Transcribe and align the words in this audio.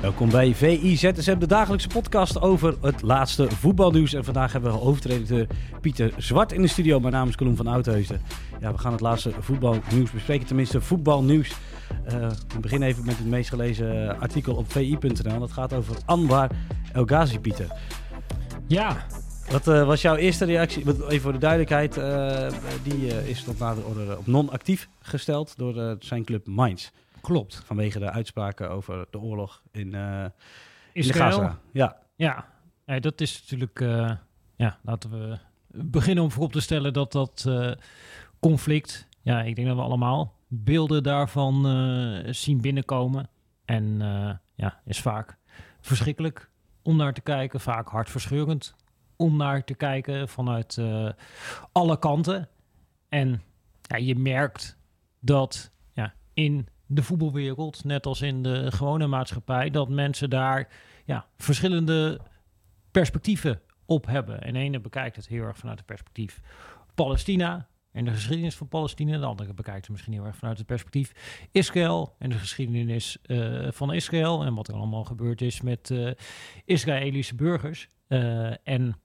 Welkom 0.00 0.30
bij 0.30 0.54
VI-ZSM, 0.54 1.38
de 1.38 1.46
dagelijkse 1.46 1.88
podcast 1.88 2.40
over 2.40 2.74
het 2.80 3.02
laatste 3.02 3.50
voetbalnieuws. 3.50 4.12
En 4.14 4.24
vandaag 4.24 4.52
hebben 4.52 4.72
we 4.72 4.78
hoofdredacteur 4.78 5.46
Pieter 5.80 6.12
Zwart 6.16 6.52
in 6.52 6.62
de 6.62 6.68
studio. 6.68 7.00
Mijn 7.00 7.12
naam 7.12 7.28
is 7.28 7.36
Colum 7.36 7.56
van 7.56 7.66
Oudheusden. 7.66 8.20
Ja, 8.60 8.72
we 8.72 8.78
gaan 8.78 8.92
het 8.92 9.00
laatste 9.00 9.32
voetbalnieuws 9.40 10.10
bespreken, 10.10 10.46
tenminste 10.46 10.80
voetbalnieuws. 10.80 11.48
Uh, 11.48 12.30
we 12.54 12.60
beginnen 12.60 12.88
even 12.88 13.04
met 13.04 13.18
het 13.18 13.26
meest 13.26 13.48
gelezen 13.48 14.18
artikel 14.20 14.54
op 14.54 14.72
vi.nl. 14.72 15.38
Dat 15.38 15.52
gaat 15.52 15.72
over 15.72 15.96
Anwar 16.04 16.50
El 16.92 17.04
Ghazi, 17.04 17.40
Pieter. 17.40 17.66
Ja. 18.66 19.06
Wat 19.50 19.68
uh, 19.68 19.86
was 19.86 20.02
jouw 20.02 20.16
eerste 20.16 20.44
reactie? 20.44 20.86
Even 20.86 21.20
voor 21.20 21.32
de 21.32 21.38
duidelijkheid, 21.38 21.96
uh, 21.96 22.48
die 22.82 23.28
is 23.28 23.42
tot 23.44 23.58
nader 23.58 23.84
order 23.84 24.18
op 24.18 24.26
non-actief 24.26 24.88
gesteld 25.00 25.54
door 25.56 25.96
zijn 26.00 26.24
club 26.24 26.46
Mainz. 26.46 26.90
Klopt. 27.20 27.62
Vanwege 27.64 27.98
de 27.98 28.10
uitspraken 28.10 28.70
over 28.70 29.06
de 29.10 29.18
oorlog 29.18 29.62
in, 29.70 29.94
uh, 29.94 30.24
Israël. 30.92 31.26
in 31.26 31.32
Gaza. 31.32 31.58
Ja. 31.72 31.96
Ja, 32.16 32.48
ja 32.84 33.00
dat 33.00 33.20
is 33.20 33.40
natuurlijk... 33.40 33.80
Uh, 33.80 34.12
ja, 34.56 34.78
laten 34.82 35.10
we 35.10 35.38
beginnen 35.68 36.24
om 36.24 36.30
voorop 36.30 36.52
te 36.52 36.60
stellen 36.60 36.92
dat 36.92 37.12
dat 37.12 37.44
uh, 37.48 37.72
conflict... 38.40 39.06
Ja, 39.22 39.42
ik 39.42 39.56
denk 39.56 39.68
dat 39.68 39.76
we 39.76 39.82
allemaal 39.82 40.34
beelden 40.46 41.02
daarvan 41.02 41.64
zien 42.34 42.60
binnenkomen. 42.60 43.28
En 43.64 43.98
ja, 44.54 44.80
is 44.84 45.00
vaak 45.00 45.36
verschrikkelijk 45.80 46.50
om 46.82 46.96
naar 46.96 47.12
te 47.12 47.20
kijken. 47.20 47.60
Vaak 47.60 47.88
hartverscheurend 47.88 48.74
om 49.16 49.36
naar 49.36 49.64
te 49.64 49.74
kijken 49.74 50.28
vanuit 50.28 50.80
alle 51.72 51.98
kanten. 51.98 52.48
En 53.08 53.42
ja, 53.82 53.96
je 53.96 54.14
merkt 54.14 54.78
dat 55.20 55.70
ja, 55.92 56.14
in 56.32 56.68
de 56.88 57.02
voetbalwereld, 57.02 57.84
net 57.84 58.06
als 58.06 58.20
in 58.20 58.42
de 58.42 58.72
gewone 58.72 59.06
maatschappij, 59.06 59.70
dat 59.70 59.88
mensen 59.88 60.30
daar 60.30 60.68
ja, 61.04 61.26
verschillende 61.36 62.20
perspectieven 62.90 63.60
op 63.86 64.06
hebben. 64.06 64.42
En 64.42 64.52
de 64.52 64.58
ene 64.58 64.80
bekijkt 64.80 65.16
het 65.16 65.28
heel 65.28 65.44
erg 65.44 65.56
vanuit 65.56 65.78
het 65.78 65.86
perspectief 65.86 66.40
Palestina 66.94 67.68
en 67.92 68.04
de 68.04 68.10
geschiedenis 68.10 68.56
van 68.56 68.68
Palestina. 68.68 69.18
De 69.18 69.26
andere 69.26 69.54
bekijkt 69.54 69.80
het 69.80 69.90
misschien 69.90 70.12
heel 70.12 70.24
erg 70.24 70.36
vanuit 70.36 70.58
het 70.58 70.66
perspectief 70.66 71.12
Israël 71.52 72.14
en 72.18 72.30
de 72.30 72.38
geschiedenis 72.38 73.18
uh, 73.26 73.68
van 73.70 73.92
Israël 73.92 74.44
en 74.44 74.54
wat 74.54 74.68
er 74.68 74.74
allemaal 74.74 75.04
gebeurd 75.04 75.40
is 75.40 75.60
met 75.60 75.90
uh, 75.90 76.10
Israëlische 76.64 77.34
burgers. 77.34 77.88
Uh, 78.08 78.68
en 78.68 79.00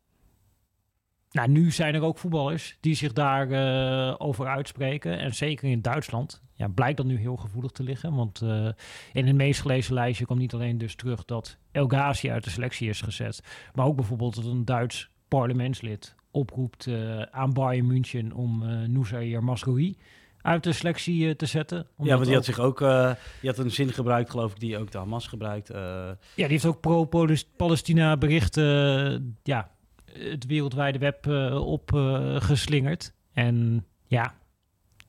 nou, 1.33 1.49
nu 1.49 1.71
zijn 1.71 1.95
er 1.95 2.01
ook 2.01 2.17
voetballers 2.17 2.77
die 2.79 2.95
zich 2.95 3.13
daarover 3.13 4.19
over 4.19 4.47
uitspreken. 4.47 5.19
En 5.19 5.35
zeker 5.35 5.69
in 5.69 5.81
Duitsland 5.81 6.41
ja, 6.53 6.67
blijkt 6.67 6.97
dat 6.97 7.05
nu 7.05 7.17
heel 7.17 7.35
gevoelig 7.35 7.71
te 7.71 7.83
liggen. 7.83 8.15
Want 8.15 8.41
uh, 8.41 8.67
in 9.13 9.27
het 9.27 9.35
meest 9.35 9.61
gelezen 9.61 9.93
lijstje 9.93 10.25
komt 10.25 10.39
niet 10.39 10.53
alleen 10.53 10.77
dus 10.77 10.95
terug 10.95 11.25
dat 11.25 11.57
El 11.71 11.87
Ghazi 11.87 12.31
uit 12.31 12.43
de 12.43 12.49
selectie 12.49 12.89
is 12.89 13.01
gezet. 13.01 13.41
Maar 13.73 13.85
ook 13.85 13.95
bijvoorbeeld 13.95 14.35
dat 14.35 14.45
een 14.45 14.65
Duits 14.65 15.09
parlementslid 15.27 16.15
oproept 16.31 16.85
uh, 16.85 17.21
aan 17.21 17.53
Bayern 17.53 17.87
München 17.87 18.31
om 18.31 18.63
uh, 18.63 18.87
Noussair 18.87 19.43
Masroui 19.43 19.97
uit 20.41 20.63
de 20.63 20.71
selectie 20.71 21.35
te 21.35 21.45
zetten. 21.45 21.87
Ja, 21.97 22.13
want 22.13 22.25
die 22.25 22.35
had 22.35 22.45
zich 22.45 22.59
ook, 22.59 22.79
die 22.79 23.49
had 23.49 23.57
een 23.57 23.71
zin 23.71 23.93
gebruikt, 23.93 24.29
geloof 24.29 24.51
ik, 24.51 24.59
die 24.59 24.77
ook 24.77 24.91
de 24.91 24.97
Hamas 24.97 25.27
gebruikt. 25.27 25.67
Ja, 25.67 26.17
die 26.35 26.45
heeft 26.45 26.65
ook 26.65 26.79
pro-Palestina 26.79 28.17
berichten, 28.17 29.37
ja, 29.43 29.72
het 30.17 30.45
wereldwijde 30.45 30.99
web 30.99 31.27
opgeslingerd. 31.55 33.13
en 33.33 33.85
ja, 34.07 34.33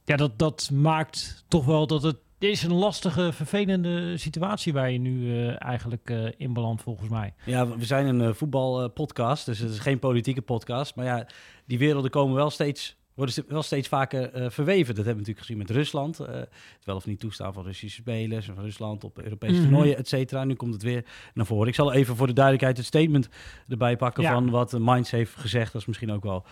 ja, 0.04 0.16
dat, 0.16 0.38
dat 0.38 0.70
maakt 0.72 1.44
toch 1.48 1.64
wel 1.64 1.86
dat 1.86 2.02
het 2.02 2.16
is 2.38 2.62
een 2.62 2.74
lastige, 2.74 3.32
vervelende 3.32 4.16
situatie 4.16 4.72
waar 4.72 4.90
je 4.90 4.98
nu 4.98 5.20
uh, 5.20 5.62
eigenlijk 5.62 6.10
uh, 6.10 6.28
in 6.36 6.52
belandt, 6.52 6.82
volgens 6.82 7.08
mij. 7.08 7.34
Ja, 7.44 7.68
we 7.68 7.84
zijn 7.84 8.06
een 8.06 8.20
uh, 8.20 8.32
voetbalpodcast, 8.32 9.46
dus 9.46 9.58
het 9.58 9.70
is 9.70 9.78
geen 9.78 9.98
politieke 9.98 10.42
podcast. 10.42 10.94
Maar 10.94 11.04
ja, 11.04 11.26
die 11.66 11.78
werelden 11.78 12.10
komen 12.10 12.34
wel 12.34 12.50
steeds, 12.50 12.96
worden 13.14 13.44
wel 13.48 13.62
steeds 13.62 13.88
vaker 13.88 14.30
verweven. 14.52 14.94
Dat 14.94 15.04
hebben 15.04 15.24
we 15.24 15.30
natuurlijk 15.30 15.38
gezien 15.38 15.58
met 15.58 15.70
Rusland. 15.70 16.18
het 16.18 16.48
wel 16.84 16.96
of 16.96 17.06
niet 17.06 17.20
toestaan 17.20 17.52
van 17.52 17.64
Russische 17.64 18.00
spelers, 18.00 18.46
van 18.46 18.64
Rusland 18.64 19.04
op 19.04 19.18
Europese 19.18 19.52
mm 19.52 19.60
-hmm. 19.60 19.68
toernooien, 19.68 19.96
et 19.96 20.08
cetera. 20.08 20.44
Nu 20.44 20.54
komt 20.54 20.72
het 20.72 20.82
weer 20.82 21.04
naar 21.34 21.46
voren. 21.46 21.68
Ik 21.68 21.74
zal 21.74 21.92
even 21.92 22.16
voor 22.16 22.26
de 22.26 22.32
duidelijkheid 22.32 22.76
het 22.76 22.86
statement 22.86 23.28
erbij 23.68 23.96
pakken 23.96 24.22
ja. 24.22 24.32
van 24.32 24.50
wat 24.50 24.78
Mainz 24.78 25.10
heeft 25.10 25.34
gezegd. 25.36 25.72
Dat 25.72 25.80
is 25.80 25.86
misschien 25.86 26.12
ook 26.12 26.22
wel 26.22 26.44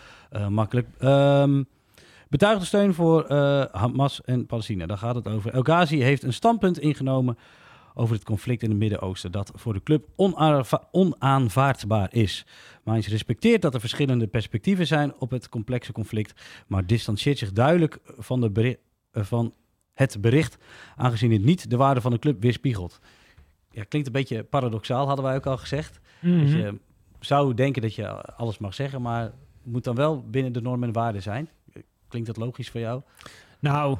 makkelijk. 0.49 0.87
Um, 0.99 1.67
Betuigde 2.33 2.65
steun 2.65 2.93
voor 2.93 3.31
uh, 3.31 3.63
Hamas 3.71 4.21
en 4.21 4.45
Palestina. 4.45 4.85
Daar 4.85 4.97
gaat 4.97 5.15
het 5.15 5.27
over. 5.27 5.53
El 5.53 5.61
Ghazi 5.61 6.01
heeft 6.01 6.23
een 6.23 6.33
standpunt 6.33 6.79
ingenomen 6.79 7.37
over 7.93 8.15
het 8.15 8.23
conflict 8.23 8.63
in 8.63 8.69
het 8.69 8.79
Midden-Oosten 8.79 9.31
dat 9.31 9.51
voor 9.55 9.73
de 9.73 9.83
club 9.83 10.07
onaanvaardbaar 10.91 12.13
is. 12.13 12.45
Mainz 12.83 13.07
respecteert 13.07 13.61
dat 13.61 13.73
er 13.73 13.79
verschillende 13.79 14.27
perspectieven 14.27 14.87
zijn 14.87 15.13
op 15.19 15.29
het 15.29 15.49
complexe 15.49 15.91
conflict, 15.91 16.41
maar 16.67 16.85
distancieert 16.85 17.37
zich 17.37 17.51
duidelijk 17.51 17.99
van, 18.03 18.41
de 18.41 18.79
uh, 19.13 19.23
van 19.23 19.53
het 19.93 20.21
bericht, 20.21 20.57
aangezien 20.95 21.31
het 21.31 21.43
niet 21.43 21.69
de 21.69 21.77
waarde 21.77 22.01
van 22.01 22.11
de 22.11 22.19
club 22.19 22.41
weerspiegelt. 22.41 22.99
Ja, 23.71 23.83
klinkt 23.83 24.07
een 24.07 24.13
beetje 24.13 24.43
paradoxaal, 24.43 25.07
hadden 25.07 25.25
wij 25.25 25.35
ook 25.35 25.45
al 25.45 25.57
gezegd. 25.57 25.99
Mm 26.19 26.31
-hmm. 26.31 26.39
Dus 26.39 26.51
je 26.51 26.79
zou 27.19 27.53
denken 27.53 27.81
dat 27.81 27.95
je 27.95 28.21
alles 28.21 28.57
mag 28.57 28.73
zeggen, 28.73 29.01
maar 29.01 29.31
moet 29.63 29.83
dan 29.83 29.95
wel 29.95 30.29
binnen 30.29 30.53
de 30.53 30.61
normen 30.61 30.87
en 30.87 30.93
waarden 30.93 31.21
zijn. 31.21 31.49
Klinkt 32.07 32.27
dat 32.27 32.37
logisch 32.37 32.69
voor 32.69 32.79
jou? 32.79 33.01
Nou, 33.59 33.97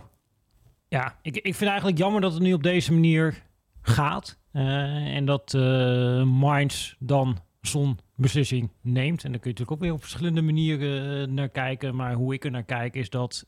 ja, 0.87 1.17
ik, 1.21 1.35
ik 1.35 1.55
vind 1.55 1.69
eigenlijk 1.69 1.97
jammer 1.97 2.21
dat 2.21 2.33
het 2.33 2.41
nu 2.41 2.53
op 2.53 2.63
deze 2.63 2.93
manier 2.93 3.43
gaat. 3.83 4.37
Uh, 4.53 5.15
en 5.15 5.25
dat 5.25 5.53
uh, 5.53 6.23
Minds 6.23 6.95
dan 6.99 7.37
zo'n 7.61 7.99
beslissing 8.15 8.69
neemt. 8.81 9.23
En 9.23 9.31
dan 9.31 9.39
kun 9.39 9.51
je 9.51 9.57
natuurlijk 9.57 9.71
ook 9.71 9.79
weer 9.79 9.93
op 9.93 10.01
verschillende 10.01 10.41
manieren 10.41 11.21
uh, 11.21 11.35
naar 11.35 11.49
kijken. 11.49 11.95
Maar 11.95 12.13
hoe 12.13 12.33
ik 12.33 12.45
er 12.45 12.51
naar 12.51 12.63
kijk 12.63 12.95
is 12.95 13.09
dat 13.09 13.45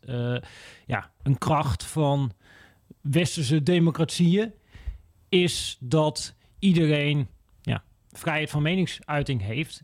ja, 0.85 1.11
een 1.23 1.37
kracht 1.37 1.83
van 1.83 2.31
westerse 3.01 3.63
democratieën 3.63 4.53
is 5.29 5.77
dat 5.79 6.35
iedereen 6.59 7.27
ja, 7.61 7.83
vrijheid 8.11 8.49
van 8.49 8.61
meningsuiting 8.61 9.41
heeft. 9.41 9.83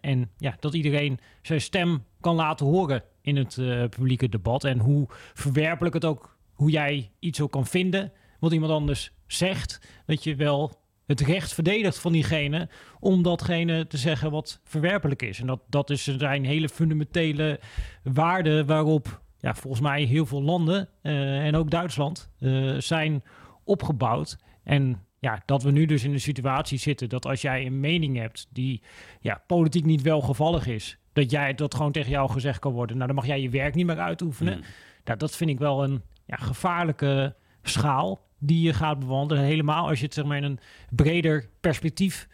en 0.00 0.30
ja, 0.36 0.56
dat 0.60 0.74
iedereen 0.74 1.18
zijn 1.42 1.60
stem 1.60 2.04
kan 2.20 2.34
laten 2.34 2.66
horen 2.66 3.02
in 3.20 3.36
het 3.36 3.54
publieke 3.90 4.28
debat. 4.28 4.64
En 4.64 4.78
hoe 4.78 5.06
verwerpelijk 5.34 5.94
het 5.94 6.04
ook, 6.04 6.36
hoe 6.52 6.70
jij 6.70 7.10
iets 7.18 7.40
ook 7.40 7.52
kan 7.52 7.66
vinden, 7.66 8.12
wat 8.44 8.52
iemand 8.52 8.72
anders 8.72 9.12
zegt, 9.26 9.80
dat 10.06 10.24
je 10.24 10.34
wel 10.34 10.82
het 11.06 11.20
recht 11.20 11.54
verdedigt 11.54 11.98
van 11.98 12.12
diegene 12.12 12.68
om 13.00 13.22
datgene 13.22 13.86
te 13.86 13.96
zeggen 13.96 14.30
wat 14.30 14.60
verwerpelijk 14.64 15.22
is. 15.22 15.40
En 15.40 15.46
dat, 15.46 15.60
dat 15.68 15.90
is, 15.90 16.04
zijn 16.04 16.44
hele 16.44 16.68
fundamentele 16.68 17.60
waarden 18.02 18.66
waarop 18.66 19.22
ja, 19.38 19.54
volgens 19.54 19.82
mij 19.82 20.02
heel 20.02 20.26
veel 20.26 20.42
landen 20.42 20.88
uh, 21.02 21.46
en 21.46 21.56
ook 21.56 21.70
Duitsland 21.70 22.30
uh, 22.38 22.78
zijn 22.78 23.22
opgebouwd. 23.64 24.38
En 24.62 25.02
ja, 25.18 25.42
dat 25.44 25.62
we 25.62 25.70
nu 25.70 25.86
dus 25.86 26.04
in 26.04 26.12
de 26.12 26.18
situatie 26.18 26.78
zitten 26.78 27.08
dat 27.08 27.26
als 27.26 27.40
jij 27.40 27.66
een 27.66 27.80
mening 27.80 28.16
hebt 28.16 28.46
die 28.50 28.82
ja, 29.20 29.42
politiek 29.46 29.84
niet 29.84 30.02
welgevallig 30.02 30.66
is, 30.66 30.98
dat 31.12 31.30
jij 31.30 31.54
dat 31.54 31.74
gewoon 31.74 31.92
tegen 31.92 32.10
jou 32.10 32.30
gezegd 32.30 32.58
kan 32.58 32.72
worden. 32.72 32.96
Nou, 32.96 33.06
dan 33.06 33.16
mag 33.16 33.26
jij 33.26 33.40
je 33.40 33.48
werk 33.48 33.74
niet 33.74 33.86
meer 33.86 33.98
uitoefenen. 33.98 34.56
Mm. 34.56 34.64
Nou, 35.04 35.18
dat 35.18 35.36
vind 35.36 35.50
ik 35.50 35.58
wel 35.58 35.84
een 35.84 36.02
ja, 36.26 36.36
gevaarlijke 36.36 37.36
schaal 37.62 38.20
die 38.46 38.62
je 38.62 38.72
gaat 38.72 38.98
bewandelen. 38.98 39.42
Helemaal 39.42 39.88
als 39.88 39.98
je 39.98 40.04
het 40.04 40.14
zeg 40.14 40.24
maar 40.24 40.36
in 40.36 40.44
een 40.44 40.58
breder 40.90 41.48
perspectief 41.60 42.28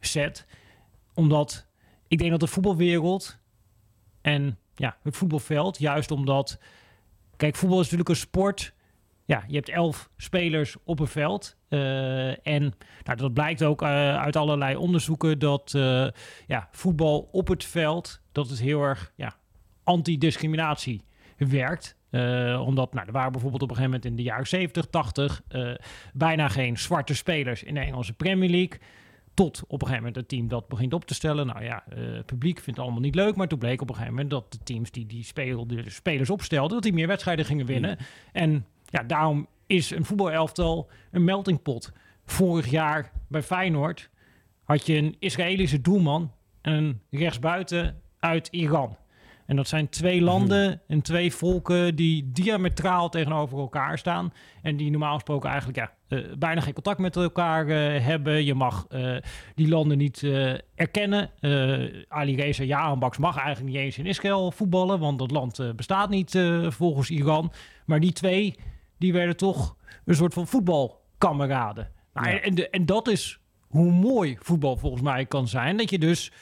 zet. 0.00 0.46
Omdat 1.14 1.66
ik 2.08 2.18
denk 2.18 2.30
dat 2.30 2.40
de 2.40 2.46
voetbalwereld 2.46 3.38
en 4.20 4.58
ja, 4.74 4.96
het 5.02 5.16
voetbalveld, 5.16 5.78
juist 5.78 6.10
omdat... 6.10 6.58
Kijk, 7.36 7.56
voetbal 7.56 7.78
is 7.78 7.84
natuurlijk 7.84 8.08
een 8.08 8.16
sport 8.16 8.74
ja, 9.24 9.44
je 9.46 9.54
hebt 9.54 9.68
elf 9.68 10.10
spelers 10.16 10.76
op 10.84 11.00
een 11.00 11.06
veld. 11.06 11.56
Uh, 11.68 12.46
en 12.46 12.74
nou, 13.02 13.18
dat 13.18 13.32
blijkt 13.32 13.62
ook 13.62 13.82
uh, 13.82 13.88
uit 14.16 14.36
allerlei 14.36 14.76
onderzoeken 14.76 15.38
dat 15.38 15.72
uh, 15.76 16.08
ja, 16.46 16.68
voetbal 16.70 17.28
op 17.32 17.48
het 17.48 17.64
veld, 17.64 18.20
dat 18.32 18.48
het 18.48 18.60
heel 18.60 18.82
erg 18.82 19.12
ja, 19.16 19.36
antidiscriminatie 19.82 21.04
werkt. 21.36 21.96
Omdat 22.60 22.94
nou, 22.94 23.06
er 23.06 23.12
waren 23.12 23.32
bijvoorbeeld 23.32 23.62
op 23.62 23.70
een 23.70 23.76
gegeven 23.76 24.00
moment 24.00 24.04
in 24.04 24.16
de 24.16 24.22
jaren 24.22 24.46
70, 24.46 24.86
80 24.86 25.42
bijna 26.12 26.48
geen 26.48 26.78
zwarte 26.78 27.14
spelers 27.14 27.62
in 27.62 27.74
de 27.74 27.80
Engelse 27.80 28.12
Premier 28.12 28.50
League. 28.50 28.78
Tot 29.34 29.62
op 29.62 29.72
een 29.72 29.78
gegeven 29.78 29.96
moment 29.96 30.16
het 30.16 30.28
team 30.28 30.48
dat 30.48 30.68
begint 30.68 30.94
op 30.94 31.04
te 31.04 31.14
stellen. 31.14 31.46
Nou 31.46 31.64
ja, 31.64 31.84
eh, 31.88 31.98
het 31.98 32.26
publiek 32.26 32.54
vindt 32.54 32.78
het 32.78 32.78
allemaal 32.78 33.00
niet 33.00 33.14
leuk. 33.14 33.36
Maar 33.36 33.48
toen 33.48 33.58
bleek 33.58 33.80
op 33.80 33.88
een 33.88 33.94
gegeven 33.94 34.14
moment 34.14 34.30
dat 34.30 34.52
de 34.52 34.58
teams 34.64 34.90
die 34.90 35.06
die 35.06 35.24
spelers 35.86 36.30
opstelden, 36.30 36.72
dat 36.72 36.82
die 36.82 36.92
meer 36.92 37.06
wedstrijden 37.06 37.44
gingen 37.44 37.66
winnen. 37.66 37.98
En 38.32 38.66
ja, 38.84 39.02
daarom 39.02 39.46
is 39.66 39.90
een 39.90 40.04
voetbalelftal 40.04 40.90
een 41.10 41.24
meltingpot. 41.24 41.92
Vorig 42.24 42.70
jaar 42.70 43.10
bij 43.28 43.42
Feyenoord 43.42 44.10
had 44.62 44.86
je 44.86 44.94
een 44.94 45.16
Israëlische 45.18 45.80
doelman 45.80 46.32
en 46.60 46.72
een 46.72 47.00
rechtsbuiten 47.10 48.00
uit 48.18 48.48
Iran. 48.50 48.96
En 49.46 49.56
dat 49.56 49.68
zijn 49.68 49.88
twee 49.88 50.20
landen 50.20 50.80
en 50.86 51.02
twee 51.02 51.32
volken 51.32 51.96
die 51.96 52.30
diametraal 52.32 53.08
tegenover 53.08 53.58
elkaar 53.58 53.98
staan. 53.98 54.32
En 54.62 54.76
die 54.76 54.90
normaal 54.90 55.14
gesproken 55.14 55.48
eigenlijk 55.48 55.78
ja, 55.78 55.92
eh, 56.08 56.32
bijna 56.38 56.60
geen 56.60 56.74
contact 56.74 56.98
met 56.98 57.16
elkaar 57.16 57.68
eh, 57.68 58.04
hebben. 58.04 58.44
Je 58.44 58.54
mag 58.54 58.86
eh, 58.88 59.16
die 59.54 59.68
landen 59.68 59.98
niet 59.98 60.22
erkennen. 60.74 61.30
Ali 62.08 62.36
Reza 62.36 62.64
Jahanbaks 62.64 63.18
mag 63.18 63.36
eigenlijk 63.36 63.74
niet 63.74 63.84
eens 63.84 63.98
in 63.98 64.06
Israël 64.06 64.50
voetballen, 64.50 64.98
want 64.98 65.18
dat 65.18 65.30
land 65.30 65.76
bestaat 65.76 66.10
niet 66.10 66.38
volgens 66.68 67.10
Iran. 67.10 67.52
Maar 67.86 68.00
die 68.00 68.12
twee, 68.12 68.54
die 68.98 69.12
werden 69.12 69.36
toch 69.36 69.76
een 70.04 70.14
soort 70.14 70.34
van 70.34 70.46
voetbalkameraden. 70.46 71.90
Nou, 72.14 72.28
Ja. 72.28 72.40
en, 72.40 72.54
de, 72.54 72.70
en 72.70 72.86
dat 72.86 73.08
is 73.08 73.38
hoe 73.68 73.92
mooi 73.92 74.36
voetbal 74.40 74.76
volgens 74.76 75.02
mij 75.02 75.26
kan 75.26 75.48
zijn. 75.48 75.76
Dat 75.76 75.90
je 75.90 75.98
dus 75.98 76.32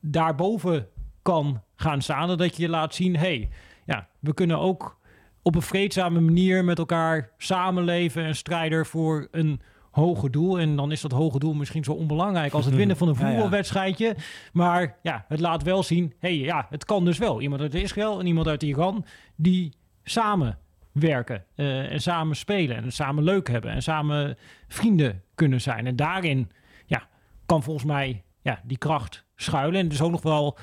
daarboven 0.00 0.88
kan 1.22 1.62
gaan 1.80 2.02
staan. 2.02 2.36
Dat 2.36 2.56
je 2.56 2.68
laat 2.68 2.94
zien, 2.94 3.16
hey, 3.16 3.48
ja, 3.86 4.08
we 4.20 4.34
kunnen 4.34 4.58
ook 4.58 4.98
op 5.42 5.54
een 5.54 5.62
vreedzame 5.62 6.20
manier 6.20 6.64
met 6.64 6.78
elkaar 6.78 7.30
samenleven 7.36 8.24
en 8.24 8.36
strijden 8.36 8.86
voor 8.86 9.28
een 9.30 9.60
hoger 9.90 10.30
doel. 10.30 10.58
En 10.58 10.76
dan 10.76 10.92
is 10.92 11.00
dat 11.00 11.12
hoge 11.12 11.38
doel 11.38 11.54
misschien 11.54 11.84
zo 11.84 11.92
onbelangrijk 11.92 12.52
als 12.52 12.64
het 12.64 12.74
winnen 12.82 12.96
van 12.96 13.08
een 13.08 13.14
Ja, 13.14 13.20
ja. 13.20 13.30
voetbalwedstrijdje. 13.30 14.16
Maar 14.52 14.96
ja, 15.02 15.24
het 15.28 15.40
laat 15.40 15.62
wel 15.62 15.82
zien, 15.82 16.14
hey, 16.18 16.36
ja, 16.36 16.66
het 16.70 16.84
kan 16.84 17.04
dus 17.04 17.18
wel. 17.18 17.40
Iemand 17.40 17.60
uit 17.60 17.74
Israël 17.74 18.20
en 18.20 18.26
iemand 18.26 18.46
uit 18.46 18.62
Iran 18.62 19.04
die 19.36 19.72
samen 20.02 20.58
werken 20.92 21.44
eh, 21.54 21.92
en 21.92 22.00
samen 22.00 22.36
spelen 22.36 22.76
en 22.76 22.92
samen 22.92 23.24
leuk 23.24 23.48
hebben 23.48 23.70
en 23.70 23.82
samen 23.82 24.36
vrienden 24.68 25.22
kunnen 25.34 25.60
zijn. 25.60 25.86
En 25.86 25.96
daarin 25.96 26.50
ja, 26.86 27.08
kan 27.46 27.62
volgens 27.62 27.86
mij 27.86 28.24
ja, 28.42 28.60
die 28.64 28.78
kracht 28.78 29.24
schuilen. 29.36 29.80
En 29.80 29.88
dus 29.88 30.02
ook 30.02 30.10
nog 30.10 30.22
wel. 30.22 30.58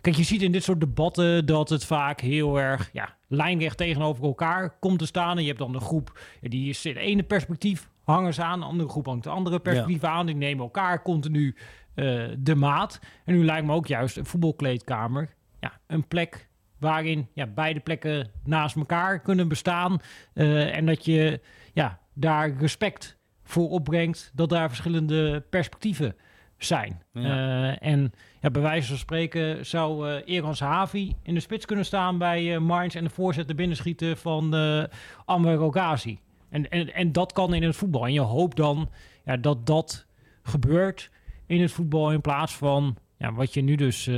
Kijk, 0.00 0.16
je 0.16 0.22
ziet 0.22 0.42
in 0.42 0.52
dit 0.52 0.64
soort 0.64 0.80
debatten 0.80 1.46
dat 1.46 1.68
het 1.68 1.84
vaak 1.84 2.20
heel 2.20 2.60
erg 2.60 2.90
ja, 2.92 3.16
lijnrecht 3.28 3.76
tegenover 3.76 4.24
elkaar 4.24 4.78
komt 4.78 4.98
te 4.98 5.06
staan. 5.06 5.36
En 5.36 5.42
je 5.42 5.48
hebt 5.48 5.58
dan 5.58 5.74
een 5.74 5.80
groep 5.80 6.20
ja, 6.40 6.48
die 6.48 6.68
is 6.68 6.84
in 6.84 6.94
het 6.94 7.02
ene 7.02 7.22
perspectief 7.22 7.88
hangen 8.04 8.34
ze 8.34 8.42
aan, 8.42 8.60
de 8.60 8.66
andere 8.66 8.88
groep 8.88 9.06
hangt 9.06 9.24
de 9.24 9.30
andere 9.30 9.60
perspectief 9.60 10.04
aan. 10.04 10.26
Die 10.26 10.34
nemen 10.34 10.64
elkaar 10.64 11.02
continu 11.02 11.56
eh, 11.94 12.22
de 12.38 12.54
maat. 12.54 13.00
En 13.24 13.34
nu 13.34 13.44
lijkt 13.44 13.66
me 13.66 13.72
ook 13.72 13.86
juist 13.86 14.16
een 14.16 14.26
voetbalkleedkamer 14.26 15.28
ja, 15.60 15.80
een 15.86 16.08
plek 16.08 16.48
waarin 16.78 17.28
ja, 17.32 17.46
beide 17.46 17.80
plekken 17.80 18.30
naast 18.44 18.76
elkaar 18.76 19.20
kunnen 19.20 19.48
bestaan. 19.48 19.98
Eh, 20.32 20.76
en 20.76 20.86
dat 20.86 21.04
je 21.04 21.40
ja, 21.72 22.00
daar 22.14 22.56
respect 22.58 23.18
voor 23.42 23.68
opbrengt 23.70 24.30
dat 24.34 24.48
daar 24.48 24.68
verschillende 24.68 25.40
perspectieven 25.50 26.16
zijn. 26.64 27.02
Ja. 27.12 27.22
Eh, 27.22 27.88
en 27.90 28.12
ja, 28.40 28.50
bij 28.50 28.62
wijze 28.62 28.88
van 28.88 28.96
spreken 28.96 29.66
zou 29.66 30.10
eh 30.10 30.34
Eran 30.34 30.56
Sahavi 30.56 31.14
in 31.22 31.34
de 31.34 31.40
spits 31.40 31.66
kunnen 31.66 31.84
staan 31.84 32.18
bij 32.18 32.54
eh 32.54 32.60
Mainz 32.60 32.94
en 32.94 33.04
de 33.04 33.10
voorzet 33.10 33.48
er 33.48 33.54
binnenschieten 33.54 34.16
van 34.16 34.54
eh 34.54 34.84
Anwar 35.24 35.54
Rogazi. 35.54 36.18
En, 36.48 36.70
en, 36.70 36.94
en 36.94 37.12
dat 37.12 37.32
kan 37.32 37.54
in 37.54 37.62
het 37.62 37.76
voetbal. 37.76 38.06
En 38.06 38.12
je 38.12 38.20
hoopt 38.20 38.56
dan 38.56 38.90
ja, 39.24 39.36
dat 39.36 39.66
dat 39.66 40.06
gebeurt 40.42 41.10
in 41.46 41.60
het 41.60 41.72
voetbal 41.72 42.12
in 42.12 42.20
plaats 42.20 42.56
van 42.56 42.96
ja, 43.18 43.32
wat 43.32 43.54
je 43.54 43.60
nu 43.60 43.74
dus 43.74 44.10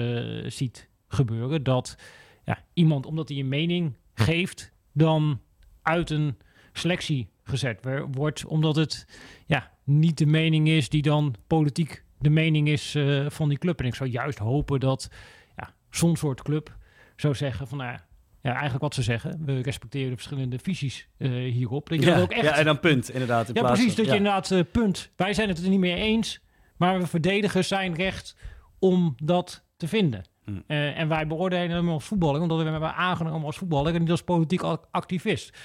ziet 0.47 0.89
gebeuren. 1.09 1.63
Dat 1.63 1.97
ja, 2.45 2.59
iemand, 2.73 3.07
omdat 3.07 3.29
hij 3.29 3.39
een 3.39 3.49
mening 3.49 3.97
geeft, 4.15 4.73
dan 4.93 5.41
uit 5.83 6.11
een 6.11 6.37
selectie 6.73 7.29
gezet 7.45 7.81
wordt. 8.11 8.47
Omdat 8.47 8.77
het 8.77 9.07
ja, 9.47 9.71
niet 9.85 10.19
de 10.19 10.27
mening 10.27 10.69
is 10.69 10.89
die 10.89 11.03
dan 11.03 11.35
politiek 11.47 12.05
de 12.23 12.31
mening 12.31 12.69
is 12.69 12.95
eh, 12.95 13.27
van 13.29 13.49
die 13.49 13.59
club. 13.59 13.81
En 13.81 13.87
ik 13.87 13.95
zou 13.95 14.11
juist 14.11 14.39
hopen 14.39 14.81
dat 14.81 15.11
ja, 15.57 15.75
zo'n 15.91 16.17
soort 16.17 16.43
club 16.43 16.77
zou 17.17 17.35
zeggen 17.35 17.69
van... 17.69 17.79
Nou, 17.79 17.99
ja, 18.43 18.51
eigenlijk 18.53 18.83
wat 18.83 18.95
ze 18.95 19.03
zeggen. 19.03 19.43
We 19.45 19.61
respecteren 19.61 20.09
de 20.11 20.15
verschillende 20.17 20.59
visies 20.59 21.09
eh, 21.19 21.31
hierop. 21.31 21.89
Dat 21.89 22.01
je 22.01 22.07
ja, 22.07 22.15
dat 22.15 22.23
ook 22.23 22.31
echt 22.33 22.43
ja, 22.43 22.57
en 22.57 22.65
dan 22.65 22.81
punt, 22.81 23.11
inderdaad. 23.11 23.49
In 23.49 23.55
ja, 23.55 23.63
precies. 23.67 23.87
van- 23.87 23.97
Dat 23.97 24.05
ja. 24.05 24.11
je 24.13 24.19
inderdaad, 24.19 24.51
eh, 24.51 24.61
punt. 24.73 25.11
Wij 25.17 25.35
zijn 25.35 25.49
het 25.49 25.63
er 25.63 25.69
niet 25.69 25.79
meer 25.79 25.97
eens, 25.97 26.41
maar 26.77 26.99
we 26.99 27.07
verdedigen 27.07 27.65
zijn 27.65 27.95
recht 27.95 28.37
om 28.79 29.15
dat 29.23 29.65
te 29.77 29.89
vinden. 29.89 30.25
Hm. 30.45 30.61
En 30.67 31.09
wij 31.09 31.27
beoordelen 31.27 31.71
hem 31.77 31.89
als 31.89 32.05
voetballer, 32.05 32.41
omdat 32.41 32.57
we 32.57 32.63
hem 32.63 32.73
hebben 32.73 32.95
aangenomen 32.95 33.47
als 33.47 33.57
voetballer 33.57 33.95
en 33.95 34.01
niet 34.01 34.11
als 34.11 34.23
politiek 34.23 34.63
ac- 34.63 34.87
activist. 34.91 35.59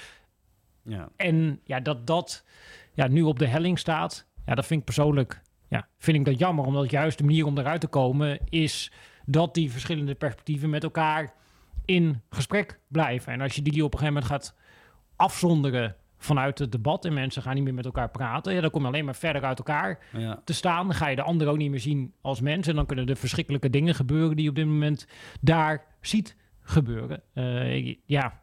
Ja. 0.84 1.08
En 1.16 1.60
ja, 1.64 1.80
dat 1.80 2.06
dat 2.06 2.44
ja, 2.94 3.06
nu 3.08 3.22
op 3.22 3.38
de 3.38 3.46
helling 3.46 3.78
staat, 3.78 4.26
ja, 4.46 4.54
dat 4.54 4.66
vind 4.66 4.78
ik 4.80 4.84
persoonlijk 4.86 5.42
ja, 5.68 5.88
vind 5.98 6.16
ik 6.16 6.24
dat 6.24 6.38
jammer. 6.38 6.64
Omdat 6.64 6.90
juist 6.90 7.18
de 7.18 7.24
manier 7.24 7.46
om 7.46 7.58
eruit 7.58 7.80
te 7.80 7.86
komen 7.86 8.38
is 8.48 8.92
dat 9.24 9.54
die 9.54 9.70
verschillende 9.70 10.14
perspectieven 10.14 10.70
met 10.70 10.82
elkaar 10.82 11.32
in 11.84 12.22
gesprek 12.30 12.80
blijven. 12.88 13.32
En 13.32 13.40
als 13.40 13.54
je 13.54 13.62
die 13.62 13.84
op 13.84 13.92
een 13.92 13.98
gegeven 13.98 14.20
moment 14.22 14.32
gaat 14.32 14.54
afzonderen 15.16 15.96
vanuit 16.18 16.58
het 16.58 16.72
debat 16.72 17.04
en 17.04 17.14
mensen 17.14 17.42
gaan 17.42 17.54
niet 17.54 17.64
meer 17.64 17.74
met 17.74 17.84
elkaar 17.84 18.10
praten, 18.10 18.54
ja, 18.54 18.60
dan 18.60 18.70
kom 18.70 18.80
je 18.80 18.86
alleen 18.86 19.04
maar 19.04 19.14
verder 19.14 19.44
uit 19.44 19.58
elkaar 19.58 19.98
Ja. 20.12 20.42
te 20.44 20.52
staan. 20.52 20.86
Dan 20.86 20.96
ga 20.96 21.08
je 21.08 21.16
de 21.16 21.22
ander 21.22 21.48
ook 21.48 21.56
niet 21.56 21.70
meer 21.70 21.80
zien 21.80 22.12
als 22.20 22.40
mens. 22.40 22.66
En 22.66 22.74
dan 22.74 22.86
kunnen 22.86 23.06
er 23.08 23.16
verschrikkelijke 23.16 23.70
dingen 23.70 23.94
gebeuren 23.94 24.34
die 24.36 24.44
je 24.44 24.50
op 24.50 24.56
dit 24.56 24.66
moment 24.66 25.06
daar 25.40 25.84
ziet 26.00 26.36
gebeuren. 26.60 27.22
Eh, 27.32 27.94
ja, 28.04 28.42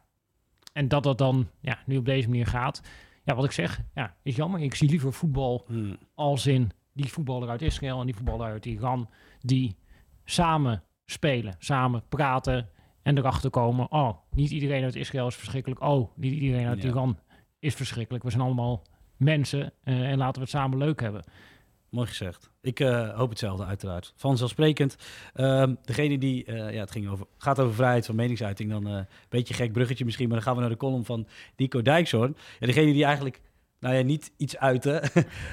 en 0.72 0.88
dat 0.88 1.02
dat 1.02 1.18
dan 1.18 1.48
ja, 1.60 1.78
nu 1.86 1.96
op 1.96 2.04
deze 2.04 2.28
manier 2.28 2.46
gaat. 2.46 2.82
Ja, 3.24 3.34
wat 3.34 3.44
ik 3.44 3.52
zeg, 3.52 3.80
ja, 3.94 4.14
is 4.22 4.36
jammer. 4.36 4.60
Ik 4.60 4.74
zie 4.74 4.88
liever 4.90 5.12
voetbal 5.12 5.64
Hm. 5.66 5.94
als 6.14 6.46
in 6.46 6.70
die 6.96 7.12
voetballer 7.12 7.48
uit 7.48 7.62
Israël 7.62 8.00
en 8.00 8.06
die 8.06 8.14
voetballer 8.14 8.50
uit 8.50 8.66
Iran, 8.66 9.08
die 9.40 9.76
samen 10.24 10.82
spelen, 11.04 11.54
samen 11.58 12.02
praten 12.08 12.68
en 13.02 13.18
erachter 13.18 13.50
komen, 13.50 13.92
oh, 13.92 14.16
niet 14.30 14.50
iedereen 14.50 14.84
uit 14.84 14.94
Israël 14.94 15.26
is 15.26 15.34
verschrikkelijk, 15.34 15.80
oh, 15.80 16.10
niet 16.16 16.32
iedereen 16.32 16.66
uit 16.66 16.82
Ja. 16.82 16.88
Iran 16.88 17.18
is 17.58 17.74
verschrikkelijk. 17.74 18.24
We 18.24 18.30
zijn 18.30 18.42
allemaal 18.42 18.82
mensen 19.16 19.72
eh, 19.82 20.10
en 20.10 20.18
laten 20.18 20.34
we 20.34 20.40
het 20.40 20.50
samen 20.50 20.78
leuk 20.78 21.00
hebben. 21.00 21.24
Mooi 21.88 22.06
gezegd. 22.06 22.50
Ik 22.60 22.80
eh, 22.80 23.16
hoop 23.16 23.28
hetzelfde, 23.28 23.64
uiteraard. 23.64 24.12
Vanzelfsprekend. 24.16 24.96
Ehm 25.34 25.74
degene 25.82 26.18
die, 26.18 26.44
eh, 26.44 26.72
ja, 26.74 26.80
het 26.80 26.90
ging 26.90 27.08
over, 27.08 27.26
gaat 27.38 27.60
over 27.60 27.74
vrijheid 27.74 28.06
van 28.06 28.14
meningsuiting, 28.14 28.70
dan 28.70 28.86
een 28.86 29.06
beetje 29.28 29.54
gek 29.54 29.72
bruggetje 29.72 30.04
misschien, 30.04 30.26
maar 30.26 30.36
dan 30.36 30.46
gaan 30.46 30.54
we 30.54 30.60
naar 30.60 30.70
de 30.70 30.76
column 30.76 31.04
van 31.04 31.26
Dico 31.56 31.82
Dijkshoorn. 31.82 32.36
Ja, 32.58 32.66
degene 32.66 32.92
die 32.92 33.04
eigenlijk, 33.04 33.40
nou 33.80 33.94
ja, 33.94 34.02
niet 34.02 34.32
iets 34.36 34.56
uitte, 34.56 35.02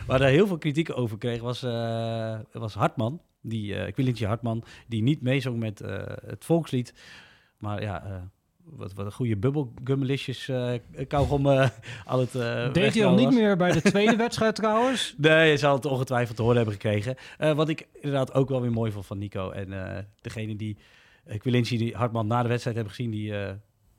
maar 0.08 0.20
daar 0.20 0.30
heel 0.30 0.48
veel 0.48 0.58
kritiek 0.58 0.98
over 0.98 1.18
kreeg, 1.18 1.42
was, 1.42 1.64
eh, 1.64 2.40
was 2.52 2.74
Hartman. 2.74 3.22
Die, 3.46 3.92
Quilintje 3.92 4.28
Hartman, 4.28 4.64
die 4.88 5.02
niet 5.02 5.22
meezong 5.22 5.60
met 5.60 5.82
eh, 5.82 6.02
het 6.26 6.46
volkslied. 6.46 6.94
Maar 7.58 7.82
ja, 7.82 8.30
wat, 8.64 8.94
wat 8.94 9.06
een 9.06 9.12
goede 9.12 9.38
bubbelgummelisjes 9.38 10.50
eh 10.50 10.74
kauwgom 11.08 11.50
aan 11.50 12.20
het 12.20 12.36
eh 12.36 12.74
Deed 12.74 12.76
hij 12.76 12.76
al 12.76 12.82
wegknallen 12.82 13.16
niet 13.16 13.34
meer 13.34 13.58
bij 13.58 13.72
de 13.72 13.82
tweede 13.92 14.16
wedstrijd 14.16 14.56
trouwens? 14.56 15.16
Nee, 15.18 15.50
je 15.50 15.58
zal 15.58 15.76
het 15.76 15.86
ongetwijfeld 15.86 16.36
te 16.36 16.42
horen 16.42 16.58
hebben 16.58 16.74
gekregen. 16.74 17.16
Wat 17.38 17.70
ik 17.70 17.88
inderdaad 17.94 18.34
ook 18.34 18.50
wel 18.50 18.62
weer 18.62 18.72
mooi 18.72 18.92
vond 18.92 19.06
van 19.06 19.18
Nico. 19.18 19.50
En 19.50 20.08
degene 20.22 20.56
die, 20.56 20.78
ik 21.26 21.44
wil 21.44 21.54
eens 21.54 21.70
die 21.70 21.96
Hartman 21.96 22.28
na 22.28 22.42
de 22.42 22.50
wedstrijd 22.50 22.76
hebben 22.76 22.96
gezien, 22.96 23.12
die 23.12 23.34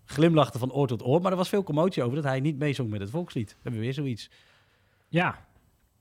eh, 0.06 0.14
glimlachte 0.14 0.58
van 0.58 0.72
oor 0.72 0.86
tot 0.86 1.04
oor. 1.04 1.20
Maar 1.20 1.30
er 1.30 1.36
was 1.36 1.48
veel 1.48 1.62
commotie 1.62 2.02
over 2.02 2.16
dat 2.16 2.24
hij 2.24 2.40
niet 2.40 2.58
meezong 2.58 2.90
met 2.90 3.00
het 3.00 3.10
volkslied. 3.10 3.48
We 3.50 3.56
hebben 3.62 3.80
we 3.80 3.86
weer 3.86 3.94
zoiets. 3.94 4.30
Ja, 5.08 5.38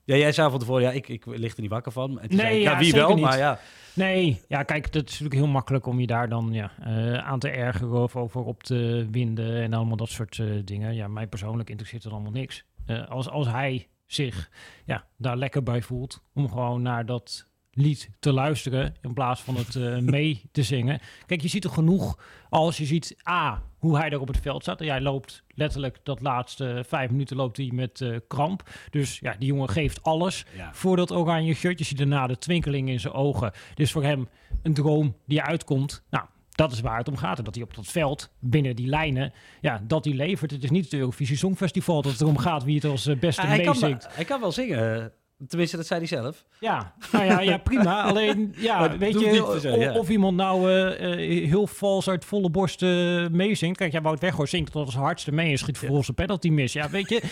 Ja, 0.06 0.16
jij 0.16 0.32
zei 0.32 0.50
van 0.50 0.58
tevoren, 0.58 0.82
ja, 0.82 0.90
ik, 0.90 1.08
ik 1.08 1.26
lig 1.26 1.54
er 1.54 1.60
niet 1.60 1.70
wakker 1.70 1.92
van. 1.92 2.20
En 2.20 2.28
toen 2.28 2.36
Nee, 2.36 2.46
zei 2.46 2.56
ik, 2.58 2.62
ja, 2.64 2.70
ja, 2.72 2.78
wie 2.78 2.92
wel, 2.92 3.14
niet. 3.14 3.24
maar 3.24 3.38
ja. 3.38 3.58
nee. 3.94 4.40
Ja, 4.48 4.62
kijk, 4.62 4.92
dat 4.92 5.04
is 5.04 5.10
natuurlijk 5.10 5.34
heel 5.34 5.46
makkelijk 5.46 5.86
om 5.86 6.00
je 6.00 6.06
daar 6.06 6.28
dan 6.28 6.52
ja, 6.52 6.72
eh, 6.80 7.18
aan 7.18 7.38
te 7.38 7.48
ergeren 7.48 8.02
of 8.02 8.16
over 8.16 8.44
op 8.44 8.62
te 8.62 9.06
winden 9.10 9.62
en 9.62 9.72
allemaal 9.72 9.96
dat 9.96 10.08
soort 10.08 10.38
eh, 10.38 10.46
dingen. 10.64 10.94
Ja, 10.94 11.08
mij 11.08 11.26
persoonlijk 11.26 11.70
interesseert 11.70 12.04
er 12.04 12.10
allemaal 12.12 12.30
niks. 12.32 12.64
Eh, 12.86 13.08
als, 13.08 13.28
als 13.28 13.46
hij 13.46 13.88
zich 14.06 14.50
ja, 14.84 15.06
daar 15.16 15.36
lekker 15.36 15.62
bij 15.62 15.82
voelt 15.82 16.22
om 16.34 16.48
gewoon 16.48 16.82
naar 16.82 17.06
dat 17.06 17.46
lied 17.74 18.10
te 18.18 18.32
luisteren 18.32 18.94
in 19.02 19.14
plaats 19.14 19.40
van 19.40 19.56
het 19.56 19.76
eh, 19.76 19.98
mee 20.16 20.42
te 20.52 20.62
zingen. 20.62 21.00
Kijk, 21.26 21.40
je 21.40 21.48
ziet 21.48 21.64
er 21.64 21.70
genoeg 21.70 22.18
als 22.48 22.76
je 22.76 22.84
ziet 22.84 23.16
A, 23.28 23.62
hoe 23.78 23.98
hij 23.98 24.08
daar 24.08 24.20
op 24.20 24.28
het 24.28 24.40
veld 24.40 24.62
staat. 24.62 24.80
En 24.80 24.88
hij 24.88 25.00
loopt 25.00 25.42
letterlijk 25.48 25.98
dat 26.02 26.20
laatste 26.20 26.84
vijf 26.86 27.10
minuten 27.10 27.36
loopt 27.36 27.56
hij 27.56 27.70
met 27.72 28.00
eh, 28.00 28.16
kramp. 28.28 28.70
Dus 28.90 29.18
ja, 29.18 29.34
die 29.38 29.48
jongen 29.48 29.68
geeft 29.68 30.02
alles 30.02 30.44
ja. 30.56 30.70
voor 30.74 30.96
dat 30.96 31.12
oranje 31.12 31.54
shirt. 31.54 31.78
Je 31.78 31.84
ziet 31.84 31.98
daarna 31.98 32.26
de 32.26 32.38
twinkeling 32.38 32.88
in 32.88 33.00
zijn 33.00 33.14
ogen. 33.14 33.52
Dus 33.74 33.92
voor 33.92 34.02
hem 34.02 34.28
een 34.62 34.74
droom 34.74 35.16
die 35.26 35.42
uitkomt. 35.42 36.02
Nou, 36.10 36.24
dat 36.50 36.72
is 36.72 36.80
waar 36.80 36.98
het 36.98 37.08
om 37.08 37.16
gaat. 37.16 37.38
En 37.38 37.44
dat 37.44 37.54
hij 37.54 37.64
op 37.64 37.74
dat 37.74 37.86
veld, 37.86 38.30
binnen 38.38 38.76
die 38.76 38.86
lijnen, 38.86 39.32
ja, 39.60 39.82
dat 39.86 40.04
hij 40.04 40.14
levert. 40.14 40.50
Het 40.50 40.62
is 40.62 40.70
niet 40.70 40.84
het 40.84 40.94
Eurovisie 40.94 41.36
Songfestival 41.36 42.02
dat 42.02 42.12
het 42.12 42.20
erom 42.20 42.38
gaat 42.38 42.64
wie 42.64 42.74
het 42.74 42.84
als 42.84 43.06
eh, 43.06 43.18
beste 43.18 43.46
kan, 43.46 43.56
meezingt. 43.56 44.06
hij 44.10 44.24
kan 44.24 44.40
wel 44.40 44.52
zingen. 44.52 45.12
Tenminste, 45.48 45.76
dat 45.76 45.86
zei 45.86 45.98
hij 45.98 46.08
zelf. 46.08 46.44
Ja, 46.60 46.94
nou 47.12 47.24
ja, 47.24 47.40
ja 47.40 47.58
prima. 47.58 48.02
Alleen, 48.10 48.54
ja, 48.56 48.98
weet 48.98 49.20
je, 49.20 49.78
ja. 49.78 49.98
of 49.98 50.08
iemand 50.08 50.36
nou 50.36 50.70
eh, 50.70 51.12
eh, 51.12 51.48
heel 51.48 51.66
vals 51.66 52.08
uit 52.08 52.24
volle 52.24 52.50
borst 52.50 52.82
eh, 52.82 53.26
meezingt. 53.28 53.78
Kijk, 53.78 53.92
ja, 53.92 54.00
Wout 54.02 54.20
Weghorst 54.20 54.52
zingt 54.52 54.72
tot 54.72 54.86
als 54.86 54.94
hardste 54.94 55.32
mee 55.32 55.50
en 55.50 55.58
schiet 55.58 55.78
vervolgens 55.78 56.08
een 56.08 56.14
penalty 56.14 56.48
mis. 56.48 56.72
Ja, 56.72 56.90
weet 56.90 57.08
je, 57.08 57.22